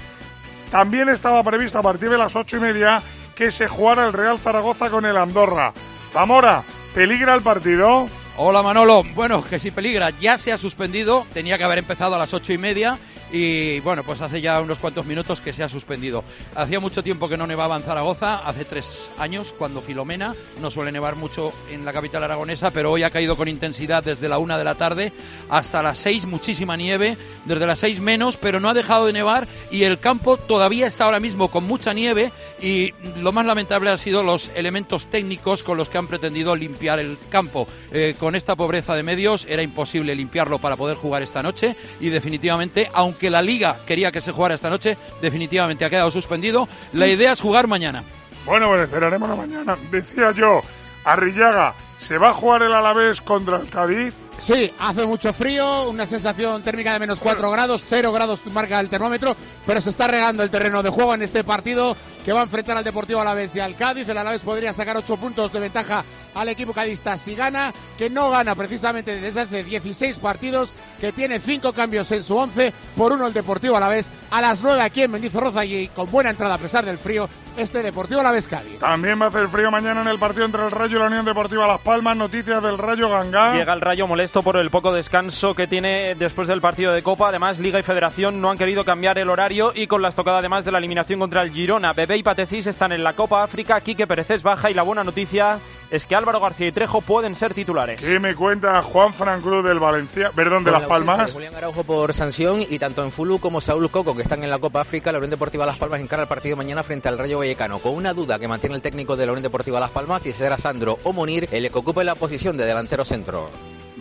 También 0.71 1.09
estaba 1.09 1.43
previsto 1.43 1.79
a 1.79 1.83
partir 1.83 2.11
de 2.11 2.19
las 2.19 2.37
ocho 2.37 2.59
y 2.59 2.61
media 2.61 3.03
que 3.35 3.51
se 3.51 3.67
jugara 3.67 4.07
el 4.07 4.13
Real 4.13 4.39
Zaragoza 4.39 4.91
con 4.91 5.07
el 5.07 5.17
Andorra. 5.17 5.73
Zamora, 6.13 6.63
¿peligra 6.95 7.35
el 7.35 7.41
partido? 7.41 8.07
Hola 8.37 8.63
Manolo, 8.63 9.03
bueno, 9.15 9.43
que 9.43 9.59
si 9.59 9.71
peligra, 9.71 10.11
ya 10.11 10.39
se 10.39 10.53
ha 10.53 10.59
suspendido, 10.59 11.27
tenía 11.33 11.59
que 11.59 11.65
haber 11.65 11.79
empezado 11.79 12.15
a 12.15 12.19
las 12.19 12.33
ocho 12.33 12.53
y 12.53 12.59
media 12.59 12.99
y 13.33 13.81
bueno, 13.81 14.03
pues 14.03 14.21
hace 14.21 14.41
ya 14.41 14.61
unos 14.61 14.79
cuantos 14.79 15.07
minutos 15.07 15.41
que 15.41 15.53
se 15.53 15.63
ha 15.63 15.69
suspendido. 15.69 16.25
Hacía 16.55 16.81
mucho 16.81 17.03
tiempo 17.03 17.29
que 17.29 17.37
no 17.37 17.47
nevaba 17.47 17.77
en 17.77 17.83
Zaragoza, 17.83 18.39
hace 18.39 18.65
tres 18.65 19.11
años, 19.19 19.55
cuando 19.57 19.81
Filomena, 19.81 20.35
no 20.61 20.71
suele 20.71 20.93
nevar 20.93 21.17
mucho 21.17 21.53
en 21.71 21.85
la 21.85 21.93
capital 21.93 22.25
aragonesa, 22.25 22.71
pero 22.71 22.91
hoy 22.91 23.03
ha 23.03 23.11
caído 23.11 23.37
con 23.37 23.49
intensidad 23.49 24.03
desde 24.03 24.29
la 24.29 24.39
una 24.39 24.59
de 24.59 24.65
la 24.65 24.75
tarde 24.75 25.13
hasta 25.49 25.83
las 25.83 25.99
seis, 25.99 26.27
muchísima 26.27 26.77
nieve, 26.77 27.17
desde 27.45 27.67
las 27.67 27.79
seis 27.79 28.01
menos, 28.01 28.37
pero 28.37 28.61
no 28.61 28.69
ha 28.69 28.75
dejado 28.75 29.07
de 29.07 29.13
nevar 29.13 29.47
y 29.71 29.85
el 29.85 30.01
campo 30.01 30.37
todavía 30.37 30.87
está 30.87 31.05
ahora 31.05 31.21
mismo 31.21 31.51
con 31.51 31.65
mucha 31.65 31.93
nieve 31.93 32.33
y 32.61 32.93
lo 33.17 33.33
más 33.33 33.47
lamentable 33.47 33.91
han 33.91 33.99
sido 33.99 34.23
los 34.23 34.51
elementos 34.55 35.07
técnicos 35.07 35.63
con 35.63 35.77
los 35.77 35.89
que 35.89 35.99
han 35.99 36.09
pretendido 36.09 36.57
limpiar 36.57 36.99
el 36.99 37.19
campo. 37.29 37.67
Eh, 37.93 38.15
con 38.19 38.35
esta 38.35 38.57
pobreza 38.57 38.95
de 38.95 39.03
medios 39.03 39.47
era 39.49 39.63
imposible 39.63 40.15
limpiarlo 40.15 40.59
para 40.59 40.77
poder 40.77 40.97
jugar 40.97 41.23
esta 41.23 41.43
noche 41.43 41.77
y 42.01 42.09
definitivamente, 42.09 42.91
aunque 42.93 43.20
que 43.21 43.31
la 43.31 43.43
liga 43.43 43.77
quería 43.87 44.11
que 44.11 44.21
se 44.23 44.33
jugara 44.33 44.55
esta 44.55 44.71
noche, 44.71 44.97
definitivamente 45.21 45.85
ha 45.85 45.91
quedado 45.91 46.11
suspendido. 46.11 46.69
La 46.93 47.07
idea 47.07 47.33
es 47.33 47.41
jugar 47.41 47.69
mañana. 47.69 48.03
Bueno, 48.47 48.69
pues 48.69 48.83
esperaremos 48.83 49.29
la 49.29 49.37
mañana. 49.37 49.77
Decía 49.91 50.33
yo, 50.33 50.63
Arrillaga, 51.05 51.75
¿se 51.99 52.17
va 52.19 52.31
a 52.31 52.35
jugar 52.35 52.63
el 52.63 52.73
Alavés 52.73 53.21
contra 53.21 53.59
el 53.59 53.69
Cádiz? 53.69 54.15
Sí, 54.41 54.73
hace 54.79 55.05
mucho 55.05 55.35
frío, 55.35 55.91
una 55.91 56.07
sensación 56.07 56.63
térmica 56.63 56.95
de 56.95 56.99
menos 56.99 57.21
4 57.21 57.51
grados, 57.51 57.85
0 57.87 58.11
grados 58.11 58.41
marca 58.47 58.81
el 58.81 58.89
termómetro, 58.89 59.37
pero 59.67 59.83
se 59.83 59.91
está 59.91 60.07
regando 60.07 60.43
el 60.43 60.49
terreno 60.49 60.83
de 60.83 60.89
juego 60.89 61.13
en 61.13 61.21
este 61.21 61.45
partido 61.45 61.95
que 62.25 62.33
va 62.33 62.41
a 62.41 62.45
enfrentar 62.45 62.75
al 62.79 62.83
Deportivo 62.85 63.21
Alavés 63.21 63.55
y 63.55 63.61
al 63.61 63.77
Cádiz. 63.77 64.09
El 64.09 64.17
Alavés 64.17 64.41
podría 64.41 64.73
sacar 64.73 64.97
8 64.97 65.17
puntos 65.19 65.53
de 65.53 65.61
ventaja 65.61 66.07
al 66.35 66.49
equipo 66.49 66.73
cadista 66.73 67.19
si 67.19 67.35
gana, 67.35 67.75
que 67.99 68.09
no 68.09 68.31
gana 68.31 68.55
precisamente 68.55 69.21
desde 69.21 69.43
hace 69.43 69.63
16 69.63 70.19
partidos, 70.19 70.73
que 71.03 71.13
tiene 71.13 71.39
5 71.39 71.75
cambios 71.75 72.11
en 72.11 72.23
su 72.23 72.35
11, 72.35 72.73
por 72.97 73.13
uno 73.13 73.27
el 73.27 73.35
Deportivo 73.35 73.77
Alavés 73.77 74.11
a 74.31 74.41
las 74.41 74.63
9 74.63 74.81
aquí 74.81 75.03
en 75.03 75.11
Mendizorroza 75.11 75.67
y 75.67 75.89
con 75.89 76.11
buena 76.11 76.31
entrada 76.31 76.55
a 76.55 76.59
pesar 76.59 76.87
del 76.87 76.97
frío, 76.97 77.29
este 77.57 77.83
Deportivo 77.83 78.23
Cádiz. 78.23 78.79
También 78.79 79.21
va 79.21 79.27
a 79.27 79.29
hacer 79.29 79.49
frío 79.49 79.71
mañana 79.71 80.03
en 80.03 80.09
el 80.09 80.19
partido 80.19 80.45
entre 80.45 80.65
el 80.65 80.71
Rayo 80.71 80.97
y 80.97 81.01
la 81.01 81.07
Unión 81.07 81.25
Deportiva 81.25 81.67
Las 81.67 81.81
Palmas. 81.81 82.17
Noticias 82.17 82.63
del 82.63 82.79
Rayo 82.79 83.09
Gangá. 83.09 83.55
Llega 83.55 83.73
el 83.73 83.81
Rayo 83.81 84.07
molesto 84.07 84.43
por 84.43 84.57
el 84.57 84.71
poco 84.71 84.93
descanso 84.93 85.55
que 85.55 85.67
tiene 85.67 86.15
después 86.15 86.49
del 86.49 86.61
partido 86.61 86.93
de 86.93 87.03
Copa. 87.03 87.29
Además, 87.29 87.59
Liga 87.59 87.79
y 87.79 87.83
Federación 87.83 88.41
no 88.41 88.51
han 88.51 88.59
querido 88.59 88.85
cambiar 88.85 89.19
el 89.19 89.31
horario 89.31 89.73
y 89.75 89.87
con 89.87 90.03
la 90.03 90.09
estocada 90.09 90.39
además 90.39 90.65
de 90.65 90.73
la 90.73 90.79
eliminación 90.79 91.21
contra 91.21 91.43
el 91.43 91.51
Girona. 91.51 91.93
Bebé 91.93 92.17
y 92.17 92.23
Patecís 92.23 92.67
están 92.67 92.93
en 92.93 93.05
la 93.05 93.15
Copa 93.15 93.43
África. 93.43 93.81
Quique 93.81 94.07
Pérez 94.07 94.31
es 94.31 94.43
baja 94.43 94.71
y 94.71 94.75
la 94.75 94.83
buena 94.83 95.05
noticia 95.05 95.59
es 95.91 96.07
que 96.07 96.15
Álvaro 96.15 96.41
García 96.41 96.69
y 96.69 96.73
Trejo 96.73 97.01
pueden 97.01 97.35
ser 97.35 97.55
titulares. 97.55 98.01
¿Qué 98.01 98.19
me 98.21 98.35
cuenta 98.35 98.83
Juan 98.83 99.13
Fran 99.13 99.41
Cruz 99.41 99.65
del 99.65 99.79
Valencia, 99.79 100.31
perdón, 100.35 100.65
de 100.65 100.71
Las 100.71 100.83
Palmas? 100.83 101.33
Julián 101.33 101.55
Araujo 101.55 101.85
por 101.85 102.13
sanción 102.13 102.61
y 102.69 102.79
tanto 102.79 103.05
en 103.05 103.11
Fulu 103.11 103.39
como 103.41 103.61
Saúl 103.61 103.91
Coco, 103.91 104.15
que 104.15 104.23
están 104.23 104.45
en 104.45 104.51
la 104.51 104.59
Copa 104.59 104.83
África, 104.83 105.13
la 105.13 105.19
Unión 105.19 105.31
Deportiva 105.31 105.67
Las 105.67 105.79
Palmas 105.79 106.01
encara 106.01 106.23
el 106.23 106.29
partido 106.29 106.57
mañana 106.57 106.83
frente 106.83 107.09
al 107.09 107.19
Rayo 107.19 107.39
Vallecano, 107.39 107.81
con 107.81 107.95
una 107.95 108.13
duda 108.13 108.39
que 108.39 108.49
mantiene 108.49 108.77
el 108.77 108.83
técnico 108.83 109.17
de 109.17 109.27
la 109.27 109.33
Unión 109.33 109.43
Deportiva 109.43 109.81
Las 109.81 109.91
Palmas, 109.91 110.23
si 110.23 110.33
será 110.33 110.59
Sandro 110.59 110.99
o 111.03 111.13
Munir, 111.13 111.49
el 111.51 111.71
que 111.71 111.79
ocupe 111.79 112.05
la 112.05 112.15
posición 112.15 112.57
de 112.57 112.65
delantero 112.65 113.05
centro. 113.05 113.49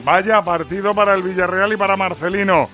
Vaya 0.04 0.41
partido 0.43 0.93
para 0.93 1.13
el 1.13 1.23
Villarreal 1.23 1.73
y 1.73 1.78
para 1.78 1.97
Marcelino. 1.97 2.69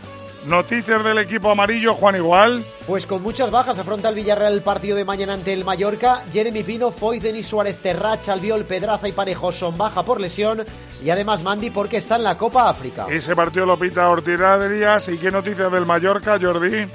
Noticias 0.45 1.03
del 1.03 1.17
equipo 1.17 1.49
amarillo, 1.49 1.95
Juan 1.95 2.17
Igual. 2.17 2.65
Pues 2.85 3.07
con 3.07 3.23
muchas 3.23 3.49
bajas 3.49 3.79
afronta 3.79 4.09
el 4.09 4.15
Villarreal 4.15 4.53
el 4.53 4.61
partido 4.61 4.95
de 4.95 5.03
mañana 5.03 5.33
ante 5.33 5.51
el 5.53 5.65
Mallorca. 5.65 6.23
Jeremy 6.31 6.61
Pino, 6.61 6.91
Foy, 6.91 7.19
Denis 7.19 7.47
Suárez, 7.47 7.81
Terrach, 7.81 8.29
Albiol, 8.29 8.63
Pedraza 8.65 9.07
y 9.07 9.11
Parejo 9.11 9.51
son 9.51 9.75
baja 9.75 10.05
por 10.05 10.21
lesión. 10.21 10.63
Y 11.03 11.09
además 11.09 11.41
Mandy 11.41 11.71
porque 11.71 11.97
está 11.97 12.17
en 12.17 12.23
la 12.23 12.37
Copa 12.37 12.69
África. 12.69 13.07
Ese 13.09 13.35
partido 13.35 13.65
lo 13.65 13.79
pita 13.79 14.07
Ortiz 14.07 14.37
Díaz. 14.37 15.09
¿Y 15.09 15.17
qué 15.17 15.31
noticias 15.31 15.71
del 15.71 15.87
Mallorca, 15.87 16.37
Jordi? 16.39 16.87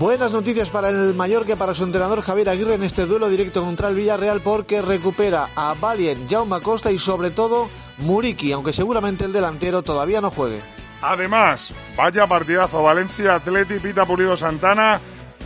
Buenas 0.00 0.32
noticias 0.32 0.68
para 0.68 0.88
el 0.88 1.14
Mallorca 1.14 1.54
para 1.54 1.76
su 1.76 1.84
entrenador 1.84 2.22
Javier 2.22 2.48
Aguirre 2.48 2.74
en 2.74 2.82
este 2.82 3.06
duelo 3.06 3.28
directo 3.28 3.62
contra 3.62 3.88
el 3.88 3.94
Villarreal 3.94 4.40
porque 4.40 4.82
recupera 4.82 5.50
a 5.54 5.74
Valien, 5.80 6.28
Jaume 6.28 6.60
Costa 6.60 6.90
y 6.90 6.98
sobre 6.98 7.30
todo 7.30 7.68
Muriki, 7.98 8.50
aunque 8.50 8.72
seguramente 8.72 9.24
el 9.24 9.32
delantero 9.32 9.82
todavía 9.82 10.20
no 10.20 10.30
juegue. 10.30 10.77
Además, 11.02 11.72
vaya 11.96 12.26
partidazo 12.26 12.82
Valencia, 12.82 13.36
Atleti, 13.36 13.78
Pita 13.78 14.04
Pulido 14.04 14.36
Santana. 14.36 15.00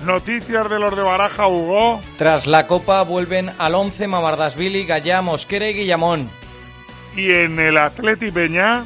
Noticias 0.05 0.69
de 0.69 0.79
los 0.81 0.97
de 0.97 1.03
Baraja, 1.03 1.47
Hugo. 1.47 2.01
Tras 2.17 2.47
la 2.47 2.67
Copa 2.67 3.03
vuelven 3.03 3.53
al 3.59 3.75
11 3.75 4.09
Mamardasvili, 4.09 4.85
Gallá, 4.85 5.23
Mosquera 5.23 5.69
y 5.69 5.75
Guillamón. 5.75 6.29
Y 7.15 7.31
en 7.31 7.61
el 7.61 7.79
Atleti 7.79 8.31
Peña. 8.31 8.85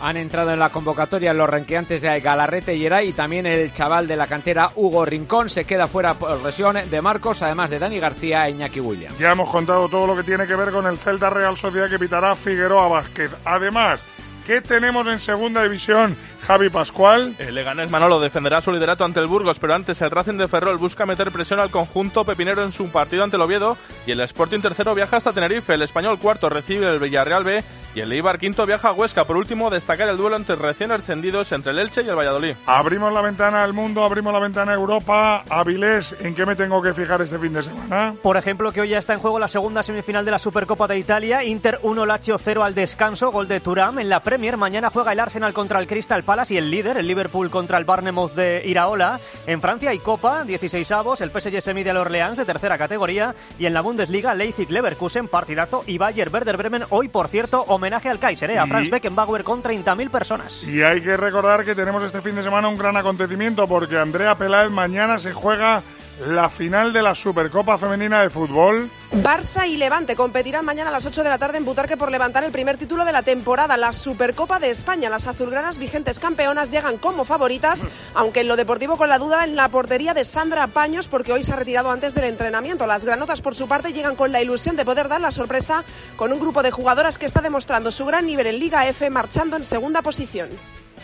Han 0.00 0.16
entrado 0.16 0.52
en 0.52 0.58
la 0.58 0.68
convocatoria 0.68 1.32
los 1.32 1.48
ranqueantes 1.48 2.02
de 2.02 2.20
Galarrete 2.20 2.74
y 2.74 2.84
Eray 2.84 3.08
y 3.08 3.12
también 3.12 3.46
el 3.46 3.72
chaval 3.72 4.06
de 4.06 4.16
la 4.16 4.26
cantera 4.26 4.72
Hugo 4.74 5.06
Rincón 5.06 5.48
se 5.48 5.64
queda 5.64 5.86
fuera 5.86 6.14
por 6.14 6.42
lesión 6.44 6.76
de 6.90 7.00
Marcos, 7.00 7.42
además 7.42 7.70
de 7.70 7.78
Dani 7.78 7.98
García 7.98 8.46
e 8.46 8.50
Iñaki 8.50 8.80
Williams. 8.80 9.18
Ya 9.18 9.30
hemos 9.30 9.48
contado 9.50 9.88
todo 9.88 10.06
lo 10.06 10.14
que 10.14 10.22
tiene 10.22 10.46
que 10.46 10.54
ver 10.54 10.70
con 10.70 10.86
el 10.86 10.98
Celta 10.98 11.30
Real 11.30 11.56
Sociedad 11.56 11.88
que 11.88 11.98
pitará 11.98 12.36
Figueroa 12.36 12.88
Vázquez. 12.88 13.30
Además, 13.46 14.02
¿qué 14.46 14.60
tenemos 14.60 15.06
en 15.08 15.18
segunda 15.18 15.64
división? 15.64 16.16
Javi 16.40 16.70
Pascual. 16.70 17.34
El 17.38 17.54
Leganés 17.54 17.90
Manolo 17.90 18.20
defenderá 18.20 18.60
su 18.60 18.72
liderato 18.72 19.04
ante 19.04 19.20
el 19.20 19.26
Burgos, 19.26 19.58
pero 19.58 19.74
antes 19.74 20.00
el 20.02 20.10
Racing 20.10 20.38
de 20.38 20.48
Ferrol 20.48 20.78
busca 20.78 21.06
meter 21.06 21.30
presión 21.30 21.60
al 21.60 21.70
conjunto 21.70 22.24
pepinero 22.24 22.62
en 22.62 22.72
su 22.72 22.88
partido 22.88 23.24
ante 23.24 23.36
el 23.36 23.42
Oviedo 23.42 23.76
y 24.06 24.12
el 24.12 24.20
Sporting 24.20 24.60
tercero 24.60 24.94
viaja 24.94 25.16
hasta 25.16 25.32
Tenerife. 25.32 25.74
El 25.74 25.82
Español 25.82 26.18
cuarto 26.18 26.48
recibe 26.48 26.88
el 26.88 26.98
Villarreal 27.00 27.44
B 27.44 27.64
y 27.94 28.00
el 28.00 28.12
Eibar 28.12 28.38
quinto 28.38 28.66
viaja 28.66 28.88
a 28.88 28.92
Huesca. 28.92 29.24
Por 29.24 29.38
último, 29.38 29.70
destacar 29.70 30.08
el 30.08 30.18
duelo 30.18 30.36
entre 30.36 30.54
recién 30.54 30.92
ascendidos 30.92 31.50
entre 31.52 31.72
el 31.72 31.78
Elche 31.78 32.02
y 32.02 32.08
el 32.08 32.14
Valladolid. 32.14 32.54
Abrimos 32.66 33.10
la 33.12 33.22
ventana 33.22 33.64
al 33.64 33.72
mundo, 33.72 34.04
abrimos 34.04 34.32
la 34.34 34.38
ventana 34.38 34.72
a 34.72 34.74
Europa. 34.74 35.44
Avilés, 35.48 36.14
¿en 36.20 36.34
qué 36.34 36.44
me 36.44 36.56
tengo 36.56 36.82
que 36.82 36.92
fijar 36.92 37.22
este 37.22 37.38
fin 37.38 37.54
de 37.54 37.62
semana? 37.62 38.14
Por 38.22 38.36
ejemplo, 38.36 38.70
que 38.70 38.82
hoy 38.82 38.90
ya 38.90 38.98
está 38.98 39.14
en 39.14 39.20
juego 39.20 39.38
la 39.38 39.48
segunda 39.48 39.82
semifinal 39.82 40.26
de 40.26 40.30
la 40.30 40.38
Supercopa 40.38 40.86
de 40.86 40.98
Italia. 40.98 41.42
Inter 41.42 41.80
1 41.82 42.04
Lazio 42.04 42.36
0 42.38 42.62
al 42.62 42.74
descanso, 42.74 43.30
gol 43.30 43.48
de 43.48 43.60
Turam. 43.60 43.98
En 43.98 44.10
la 44.10 44.20
Premier 44.20 44.58
mañana 44.58 44.90
juega 44.90 45.12
el 45.12 45.20
Arsenal 45.20 45.54
contra 45.54 45.80
el 45.80 45.86
Crystal 45.86 46.22
Palace 46.22 46.35
y 46.44 46.58
el 46.58 46.70
líder, 46.70 46.98
el 46.98 47.06
Liverpool 47.06 47.50
contra 47.50 47.78
el 47.78 47.86
Barnemouth 47.86 48.34
de 48.34 48.62
Iraola. 48.66 49.20
En 49.46 49.62
Francia 49.62 49.90
hay 49.90 49.98
Copa, 49.98 50.44
16 50.44 50.90
avos, 50.92 51.20
el 51.22 51.30
PSG 51.30 51.62
se 51.62 51.72
mide 51.72 51.90
al 51.90 51.96
Orleans 51.96 52.36
de 52.36 52.44
tercera 52.44 52.76
categoría 52.76 53.34
y 53.58 53.64
en 53.64 53.72
la 53.72 53.80
Bundesliga 53.80 54.34
Leipzig 54.34 54.70
Leverkusen, 54.70 55.28
partidazo 55.28 55.82
y 55.86 55.96
Bayer 55.96 56.30
Werder 56.30 56.58
Bremen. 56.58 56.84
Hoy, 56.90 57.08
por 57.08 57.28
cierto, 57.28 57.62
homenaje 57.62 58.10
al 58.10 58.18
Kaiser, 58.18 58.50
¿eh? 58.50 58.58
a 58.58 58.66
Franz 58.66 58.90
Beckenbauer 58.90 59.44
con 59.44 59.62
30.000 59.62 60.10
personas. 60.10 60.62
Y 60.64 60.82
hay 60.82 61.00
que 61.00 61.16
recordar 61.16 61.64
que 61.64 61.74
tenemos 61.74 62.04
este 62.04 62.20
fin 62.20 62.36
de 62.36 62.42
semana 62.42 62.68
un 62.68 62.76
gran 62.76 62.96
acontecimiento 62.96 63.66
porque 63.66 63.96
Andrea 63.96 64.36
Peláez 64.36 64.70
mañana 64.70 65.18
se 65.18 65.32
juega 65.32 65.82
la 66.20 66.48
final 66.48 66.92
de 66.92 67.02
la 67.02 67.14
Supercopa 67.14 67.76
Femenina 67.76 68.22
de 68.22 68.30
Fútbol. 68.30 68.90
Barça 69.12 69.68
y 69.68 69.76
Levante 69.76 70.16
competirán 70.16 70.64
mañana 70.64 70.90
a 70.90 70.92
las 70.92 71.06
8 71.06 71.22
de 71.22 71.28
la 71.28 71.38
tarde 71.38 71.58
en 71.58 71.64
Butarque 71.64 71.96
por 71.96 72.10
levantar 72.10 72.42
el 72.44 72.52
primer 72.52 72.78
título 72.78 73.04
de 73.04 73.12
la 73.12 73.22
temporada, 73.22 73.76
la 73.76 73.92
Supercopa 73.92 74.58
de 74.58 74.70
España. 74.70 75.10
Las 75.10 75.26
azulgranas 75.26 75.78
vigentes 75.78 76.18
campeonas 76.18 76.70
llegan 76.70 76.96
como 76.96 77.24
favoritas, 77.24 77.84
aunque 78.14 78.40
en 78.40 78.48
lo 78.48 78.56
deportivo 78.56 78.96
con 78.96 79.08
la 79.08 79.18
duda 79.18 79.44
en 79.44 79.56
la 79.56 79.68
portería 79.68 80.14
de 80.14 80.24
Sandra 80.24 80.66
Paños 80.68 81.06
porque 81.08 81.32
hoy 81.32 81.42
se 81.42 81.52
ha 81.52 81.56
retirado 81.56 81.90
antes 81.90 82.14
del 82.14 82.24
entrenamiento. 82.24 82.86
Las 82.86 83.04
granotas 83.04 83.42
por 83.42 83.54
su 83.54 83.68
parte 83.68 83.92
llegan 83.92 84.16
con 84.16 84.32
la 84.32 84.40
ilusión 84.40 84.76
de 84.76 84.84
poder 84.84 85.08
dar 85.08 85.20
la 85.20 85.32
sorpresa 85.32 85.84
con 86.16 86.32
un 86.32 86.40
grupo 86.40 86.62
de 86.62 86.70
jugadoras 86.70 87.18
que 87.18 87.26
está 87.26 87.42
demostrando 87.42 87.90
su 87.90 88.06
gran 88.06 88.26
nivel 88.26 88.46
en 88.46 88.58
Liga 88.58 88.86
F 88.88 89.08
marchando 89.10 89.56
en 89.56 89.64
segunda 89.64 90.02
posición. 90.02 90.48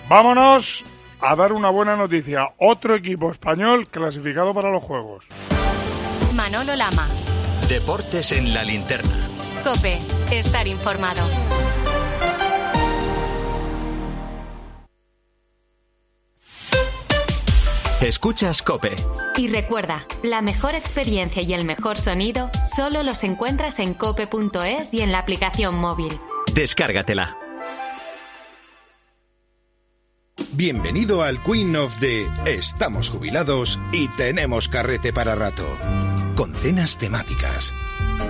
Vámonos 0.08 0.84
a 1.22 1.36
dar 1.36 1.52
una 1.52 1.70
buena 1.70 1.96
noticia. 1.96 2.52
Otro 2.58 2.94
equipo 2.94 3.30
español 3.30 3.86
clasificado 3.86 4.52
para 4.52 4.70
los 4.70 4.82
Juegos. 4.82 5.24
Manolo 6.34 6.74
Lama. 6.74 7.06
Deportes 7.68 8.32
en 8.32 8.52
la 8.52 8.64
linterna. 8.64 9.28
Cope. 9.64 9.98
Estar 10.30 10.66
informado. 10.66 11.22
Escuchas 18.00 18.62
Cope. 18.62 18.96
Y 19.36 19.46
recuerda, 19.46 20.04
la 20.24 20.42
mejor 20.42 20.74
experiencia 20.74 21.40
y 21.40 21.54
el 21.54 21.64
mejor 21.64 21.98
sonido 21.98 22.50
solo 22.66 23.04
los 23.04 23.22
encuentras 23.22 23.78
en 23.78 23.94
cope.es 23.94 24.92
y 24.92 25.02
en 25.02 25.12
la 25.12 25.20
aplicación 25.20 25.76
móvil. 25.76 26.12
Descárgatela. 26.52 27.41
Bienvenido 30.54 31.22
al 31.22 31.42
Queen 31.42 31.76
of 31.76 31.98
the 32.00 32.26
Estamos 32.46 33.10
jubilados 33.10 33.78
y 33.92 34.08
tenemos 34.08 34.68
carrete 34.68 35.12
para 35.12 35.34
rato. 35.34 35.66
Con 36.36 36.54
cenas 36.54 36.96
temáticas, 36.96 37.74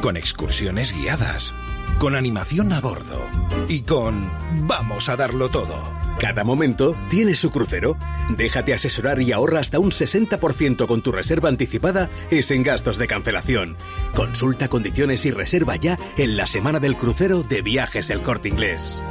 con 0.00 0.16
excursiones 0.16 0.92
guiadas, 0.92 1.54
con 1.98 2.16
animación 2.16 2.72
a 2.72 2.80
bordo 2.80 3.24
y 3.68 3.82
con 3.82 4.30
Vamos 4.66 5.08
a 5.08 5.16
darlo 5.16 5.48
todo. 5.48 5.80
Cada 6.18 6.44
momento 6.44 6.96
tiene 7.08 7.36
su 7.36 7.50
crucero. 7.50 7.96
Déjate 8.36 8.74
asesorar 8.74 9.20
y 9.20 9.32
ahorra 9.32 9.60
hasta 9.60 9.78
un 9.78 9.90
60% 9.90 10.86
con 10.86 11.02
tu 11.02 11.12
reserva 11.12 11.48
anticipada 11.48 12.10
y 12.30 12.42
sin 12.42 12.62
gastos 12.62 12.98
de 12.98 13.06
cancelación. 13.06 13.76
Consulta 14.14 14.68
condiciones 14.68 15.24
y 15.26 15.30
reserva 15.30 15.76
ya 15.76 15.98
en 16.16 16.36
la 16.36 16.46
semana 16.46 16.80
del 16.80 16.96
crucero 16.96 17.42
de 17.42 17.62
Viajes 17.62 18.10
El 18.10 18.22
Corte 18.22 18.48
Inglés. 18.48 19.02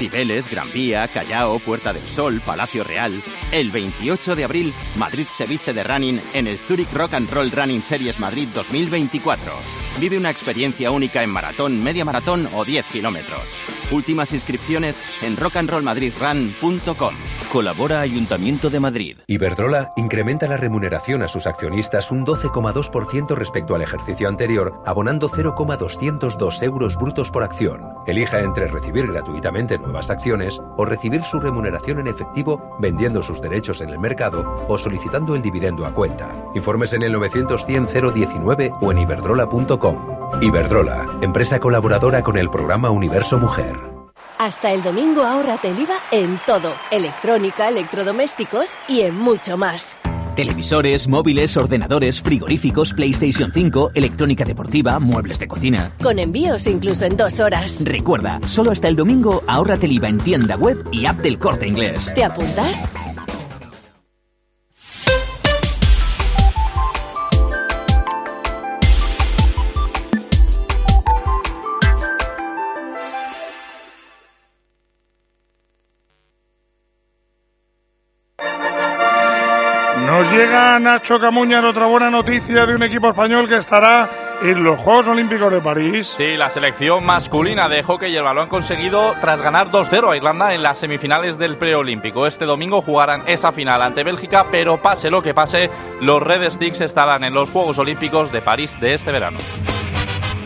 Cibeles, 0.00 0.48
Gran 0.50 0.72
Vía, 0.72 1.06
Callao, 1.08 1.58
Puerta 1.58 1.92
del 1.92 2.08
Sol, 2.08 2.40
Palacio 2.40 2.84
Real. 2.84 3.22
El 3.52 3.70
28 3.70 4.34
de 4.34 4.44
abril, 4.44 4.72
Madrid 4.96 5.26
se 5.30 5.44
viste 5.44 5.74
de 5.74 5.84
running 5.84 6.22
en 6.32 6.46
el 6.46 6.56
Zurich 6.56 6.90
Rock 6.94 7.12
and 7.12 7.30
Roll 7.30 7.50
Running 7.50 7.82
Series 7.82 8.18
Madrid 8.18 8.48
2024. 8.54 9.52
Vive 10.00 10.16
una 10.16 10.30
experiencia 10.30 10.90
única 10.90 11.22
en 11.22 11.28
maratón, 11.28 11.82
media 11.82 12.06
maratón 12.06 12.48
o 12.54 12.64
10 12.64 12.86
kilómetros. 12.86 13.54
Últimas 13.90 14.32
inscripciones 14.32 15.02
en 15.20 15.36
rockandrollmadridrun.com. 15.36 17.14
Colabora 17.52 18.00
Ayuntamiento 18.00 18.70
de 18.70 18.78
Madrid. 18.78 19.18
Iberdrola 19.26 19.90
incrementa 19.96 20.46
la 20.46 20.56
remuneración 20.56 21.22
a 21.22 21.28
sus 21.28 21.48
accionistas 21.48 22.12
un 22.12 22.24
12,2% 22.24 23.34
respecto 23.34 23.74
al 23.74 23.82
ejercicio 23.82 24.28
anterior, 24.28 24.80
abonando 24.86 25.28
0,202 25.28 26.62
euros 26.62 26.96
brutos 26.96 27.32
por 27.32 27.42
acción. 27.42 27.82
Elija 28.06 28.40
entre 28.40 28.68
recibir 28.68 29.08
gratuitamente 29.08 29.78
nuevas 29.90 30.08
acciones 30.08 30.62
o 30.76 30.84
recibir 30.84 31.22
su 31.24 31.40
remuneración 31.40 31.98
en 31.98 32.06
efectivo 32.06 32.76
vendiendo 32.78 33.22
sus 33.22 33.42
derechos 33.42 33.80
en 33.80 33.88
el 33.90 33.98
mercado 33.98 34.64
o 34.68 34.78
solicitando 34.78 35.34
el 35.34 35.42
dividendo 35.42 35.84
a 35.84 35.92
cuenta. 35.92 36.30
Informes 36.54 36.92
en 36.92 37.02
el 37.02 37.12
900 37.12 37.66
100 37.66 37.86
019 38.14 38.72
o 38.80 38.92
en 38.92 38.98
iberdrola.com. 38.98 40.20
Iberdrola, 40.40 41.18
empresa 41.20 41.58
colaboradora 41.58 42.22
con 42.22 42.38
el 42.38 42.48
programa 42.50 42.90
Universo 42.90 43.38
Mujer. 43.38 43.76
Hasta 44.38 44.72
el 44.72 44.82
domingo 44.82 45.22
ahórrate 45.22 45.68
el 45.68 45.80
IVA 45.80 45.98
en 46.12 46.40
todo, 46.46 46.72
electrónica, 46.90 47.68
electrodomésticos 47.68 48.74
y 48.88 49.02
en 49.02 49.14
mucho 49.14 49.58
más. 49.58 49.98
Televisores, 50.40 51.06
móviles, 51.06 51.54
ordenadores, 51.58 52.22
frigoríficos, 52.22 52.94
PlayStation 52.94 53.52
5, 53.52 53.90
electrónica 53.94 54.42
deportiva, 54.42 54.98
muebles 54.98 55.38
de 55.38 55.46
cocina. 55.46 55.92
Con 56.02 56.18
envíos 56.18 56.66
incluso 56.66 57.04
en 57.04 57.14
dos 57.14 57.40
horas. 57.40 57.84
Recuerda, 57.84 58.40
solo 58.46 58.70
hasta 58.70 58.88
el 58.88 58.96
domingo 58.96 59.42
ahórrate 59.46 59.84
el 59.84 59.92
IVA 59.92 60.08
en 60.08 60.16
tienda 60.16 60.56
web 60.56 60.82
y 60.92 61.04
app 61.04 61.18
del 61.18 61.38
Corte 61.38 61.66
Inglés. 61.66 62.14
¿Te 62.14 62.24
apuntas? 62.24 62.88
Llega 80.70 80.78
Nacho 80.78 81.18
Camuñar 81.18 81.64
otra 81.64 81.86
buena 81.86 82.10
noticia 82.10 82.64
de 82.64 82.76
un 82.76 82.84
equipo 82.84 83.08
español 83.08 83.48
que 83.48 83.56
estará 83.56 84.08
en 84.40 84.62
los 84.62 84.78
Juegos 84.78 85.08
Olímpicos 85.08 85.50
de 85.52 85.60
París. 85.60 86.14
Sí, 86.16 86.36
la 86.36 86.48
selección 86.48 87.04
masculina 87.04 87.68
de 87.68 87.82
hockey 87.82 88.12
y 88.12 88.16
el 88.16 88.22
balón 88.22 88.44
han 88.44 88.48
conseguido 88.48 89.14
tras 89.20 89.42
ganar 89.42 89.72
2-0 89.72 90.12
a 90.12 90.16
Irlanda 90.16 90.54
en 90.54 90.62
las 90.62 90.78
semifinales 90.78 91.38
del 91.38 91.56
preolímpico. 91.56 92.24
Este 92.24 92.44
domingo 92.44 92.82
jugarán 92.82 93.22
esa 93.26 93.50
final 93.50 93.82
ante 93.82 94.04
Bélgica, 94.04 94.46
pero 94.48 94.80
pase 94.80 95.10
lo 95.10 95.24
que 95.24 95.34
pase, 95.34 95.68
los 96.02 96.22
Red 96.22 96.48
Sticks 96.52 96.82
estarán 96.82 97.24
en 97.24 97.34
los 97.34 97.50
Juegos 97.50 97.78
Olímpicos 97.78 98.30
de 98.30 98.40
París 98.40 98.78
de 98.78 98.94
este 98.94 99.10
verano. 99.10 99.38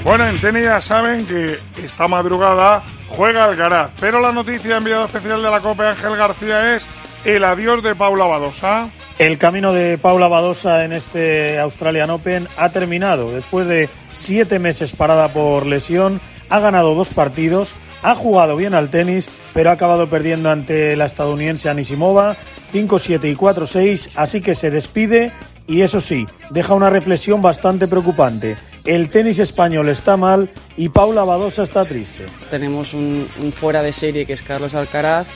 Bueno, 0.04 0.26
en 0.26 0.40
tenis 0.40 0.64
ya 0.64 0.80
saben 0.80 1.26
que 1.26 1.58
esta 1.84 2.08
madrugada 2.08 2.82
juega 3.10 3.44
Alcaraz, 3.44 3.90
pero 4.00 4.20
la 4.20 4.32
noticia 4.32 4.78
enviada 4.78 5.04
especial 5.04 5.42
de 5.42 5.50
la 5.50 5.60
Copa 5.60 5.90
Ángel 5.90 6.16
García 6.16 6.76
es 6.76 6.86
el 7.26 7.44
adiós 7.44 7.82
de 7.82 7.94
Paula 7.94 8.24
Badosa. 8.24 8.88
El 9.18 9.38
camino 9.38 9.72
de 9.72 9.96
Paula 9.96 10.26
Badosa 10.26 10.84
en 10.84 10.92
este 10.92 11.60
Australian 11.60 12.10
Open 12.10 12.48
ha 12.56 12.70
terminado. 12.70 13.30
Después 13.30 13.68
de 13.68 13.88
siete 14.12 14.58
meses 14.58 14.90
parada 14.90 15.28
por 15.28 15.66
lesión, 15.66 16.20
ha 16.50 16.58
ganado 16.58 16.96
dos 16.96 17.08
partidos, 17.10 17.68
ha 18.02 18.16
jugado 18.16 18.56
bien 18.56 18.74
al 18.74 18.90
tenis, 18.90 19.28
pero 19.52 19.70
ha 19.70 19.74
acabado 19.74 20.08
perdiendo 20.08 20.50
ante 20.50 20.96
la 20.96 21.06
estadounidense 21.06 21.68
Anisimova 21.68 22.34
5-7 22.72 23.30
y 23.30 23.36
4-6, 23.36 24.10
así 24.16 24.40
que 24.40 24.56
se 24.56 24.72
despide 24.72 25.30
y 25.68 25.82
eso 25.82 26.00
sí, 26.00 26.26
deja 26.50 26.74
una 26.74 26.90
reflexión 26.90 27.40
bastante 27.40 27.86
preocupante. 27.86 28.56
El 28.84 29.10
tenis 29.10 29.38
español 29.38 29.88
está 29.88 30.16
mal 30.16 30.50
y 30.76 30.88
Paula 30.88 31.22
Badosa 31.22 31.62
está 31.62 31.84
triste. 31.84 32.26
Tenemos 32.50 32.92
un, 32.92 33.28
un 33.40 33.52
fuera 33.52 33.80
de 33.80 33.92
serie 33.92 34.26
que 34.26 34.32
es 34.32 34.42
Carlos 34.42 34.74
Alcaraz, 34.74 35.26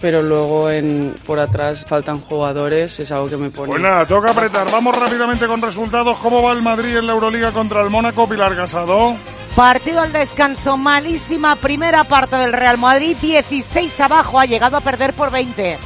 pero 0.00 0.22
luego 0.22 0.70
en, 0.70 1.14
por 1.26 1.38
atrás 1.38 1.84
faltan 1.88 2.20
jugadores, 2.20 3.00
es 3.00 3.10
algo 3.12 3.28
que 3.28 3.36
me 3.36 3.50
pone... 3.50 3.68
Pues 3.68 3.82
nada, 3.82 4.06
toca 4.06 4.30
apretar. 4.30 4.70
Vamos 4.70 4.98
rápidamente 4.98 5.46
con 5.46 5.62
resultados. 5.62 6.18
¿Cómo 6.18 6.42
va 6.42 6.52
el 6.52 6.62
Madrid 6.62 6.96
en 6.96 7.06
la 7.06 7.12
Euroliga 7.12 7.52
contra 7.52 7.82
el 7.82 7.90
Mónaco, 7.90 8.28
Pilar 8.28 8.54
Casado? 8.54 9.16
Partido 9.54 10.00
al 10.00 10.12
descanso, 10.12 10.76
malísima 10.76 11.54
primera 11.56 12.02
parte 12.02 12.36
del 12.36 12.52
Real 12.52 12.76
Madrid, 12.76 13.16
16 13.20 14.00
abajo, 14.00 14.40
ha 14.40 14.46
llegado 14.46 14.76
a 14.76 14.80
perder 14.80 15.14
por 15.14 15.30
20. 15.30 15.78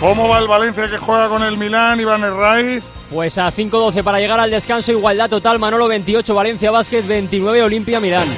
¿Cómo 0.00 0.28
va 0.28 0.38
el 0.38 0.46
Valencia 0.46 0.88
que 0.88 0.98
juega 0.98 1.28
con 1.28 1.42
el 1.42 1.56
Milán, 1.56 1.98
Iván 1.98 2.24
Herraiz? 2.24 2.82
Pues 3.10 3.38
a 3.38 3.50
5-12 3.50 4.02
para 4.02 4.20
llegar 4.20 4.38
al 4.38 4.50
descanso, 4.50 4.92
igualdad 4.92 5.30
total, 5.30 5.58
Manolo 5.58 5.88
28, 5.88 6.34
Valencia 6.34 6.70
Vázquez 6.70 7.06
29, 7.06 7.62
Olimpia 7.62 8.00
Milán. 8.00 8.28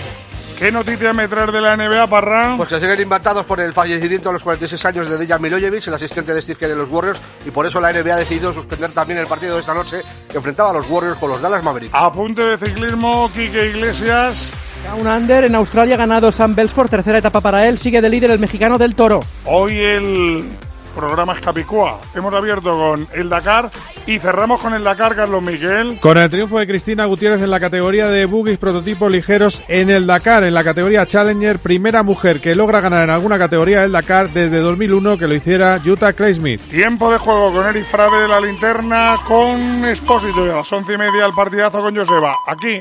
¿Qué 0.63 0.71
noticias 0.71 1.13
me 1.13 1.27
traes 1.27 1.53
de 1.53 1.61
la 1.61 1.77
NBA, 1.77 2.07
Parra? 2.07 2.55
Pues 2.57 2.69
que 2.69 2.79
siguen 2.79 3.01
impactados 3.01 3.45
por 3.45 3.59
el 3.59 3.73
fallecimiento 3.73 4.31
a 4.31 4.33
los 4.33 4.45
46 4.45 4.85
años 4.85 5.11
de 5.11 5.19
Dejan 5.19 5.43
Milojevic, 5.43 5.89
el 5.89 5.95
asistente 5.95 6.33
de 6.33 6.41
Steve 6.41 6.57
Kerr 6.57 6.69
de 6.69 6.77
los 6.77 6.89
Warriors, 6.89 7.21
y 7.45 7.51
por 7.51 7.67
eso 7.67 7.81
la 7.81 7.93
NBA 7.93 8.15
ha 8.15 8.19
decidido 8.19 8.55
suspender 8.55 8.93
también 8.93 9.19
el 9.19 9.27
partido 9.27 9.55
de 9.55 9.61
esta 9.61 9.75
noche 9.75 10.03
que 10.29 10.37
enfrentaba 10.37 10.71
a 10.71 10.75
los 10.75 10.89
Warriors 10.89 11.19
con 11.19 11.31
los 11.31 11.43
Dallas 11.43 11.65
Mavericks. 11.65 11.93
Apunte 11.93 12.43
de 12.43 12.59
ciclismo, 12.59 13.29
Quique 13.35 13.71
Iglesias. 13.71 14.53
Un 14.97 15.09
under 15.09 15.47
en 15.47 15.57
Australia 15.57 15.97
ha 15.97 15.99
ganado 15.99 16.31
Sam 16.31 16.55
Bells 16.55 16.73
por 16.73 16.89
tercera 16.89 17.19
etapa 17.19 17.41
para 17.41 17.67
él, 17.67 17.77
sigue 17.77 18.01
de 18.01 18.09
líder 18.09 18.31
el 18.31 18.39
mexicano 18.39 18.79
del 18.79 18.95
Toro. 18.95 19.19
Hoy 19.47 19.81
el 19.81 20.45
programa 20.93 21.35
es 21.35 21.41
Capicúa. 21.41 22.01
Hemos 22.15 22.33
abierto 22.33 22.73
con 22.73 23.07
el 23.13 23.29
Dakar 23.29 23.71
y 24.07 24.19
cerramos 24.19 24.61
con 24.61 24.75
el 24.75 24.85
Dakar, 24.85 25.15
Carlos 25.15 25.43
Miguel. 25.43 25.99
Con 26.01 26.19
el 26.19 26.31
triunfo 26.31 26.59
de 26.59 26.67
Cristina 26.67 27.05
Gutiérrez 27.05 27.43
en 27.43 27.51
la 27.51 27.61
categoría 27.61 28.09
de 28.09 28.25
buggies 28.27 28.59
prototipos 28.59 29.11
ligeros 29.11 29.63
en 29.69 29.91
el 29.91 30.07
Dakar, 30.07 30.45
en 30.45 30.55
la 30.55 30.65
categoría 30.65 31.07
Challenger, 31.07 31.59
primera 31.59 32.03
mujer 32.03 32.41
que 32.41 32.55
logra 32.55 32.81
ganar 32.81 33.05
en 33.05 33.11
alguna 33.11 33.39
categoría 33.39 33.85
el 33.85 33.93
Dakar 33.93 34.31
desde 34.31 34.59
2001 34.59 35.19
que 35.19 35.29
lo 35.29 35.35
hiciera 35.35 35.79
Jutta 35.85 36.13
Claysmith. 36.13 36.61
Tiempo 36.69 37.13
de 37.13 37.19
juego 37.19 37.53
con 37.53 37.67
Eric 37.67 37.85
Frade 37.85 38.23
de 38.23 38.29
la 38.29 38.41
linterna, 38.41 39.17
con 39.27 39.85
Expósito 39.85 40.47
y 40.47 40.51
a 40.51 40.57
las 40.57 40.73
once 40.73 40.95
y 40.95 40.99
media 40.99 41.27
el 41.27 41.33
partidazo 41.33 41.83
con 41.83 41.95
Joseba. 41.97 42.37
Aquí 42.47 42.81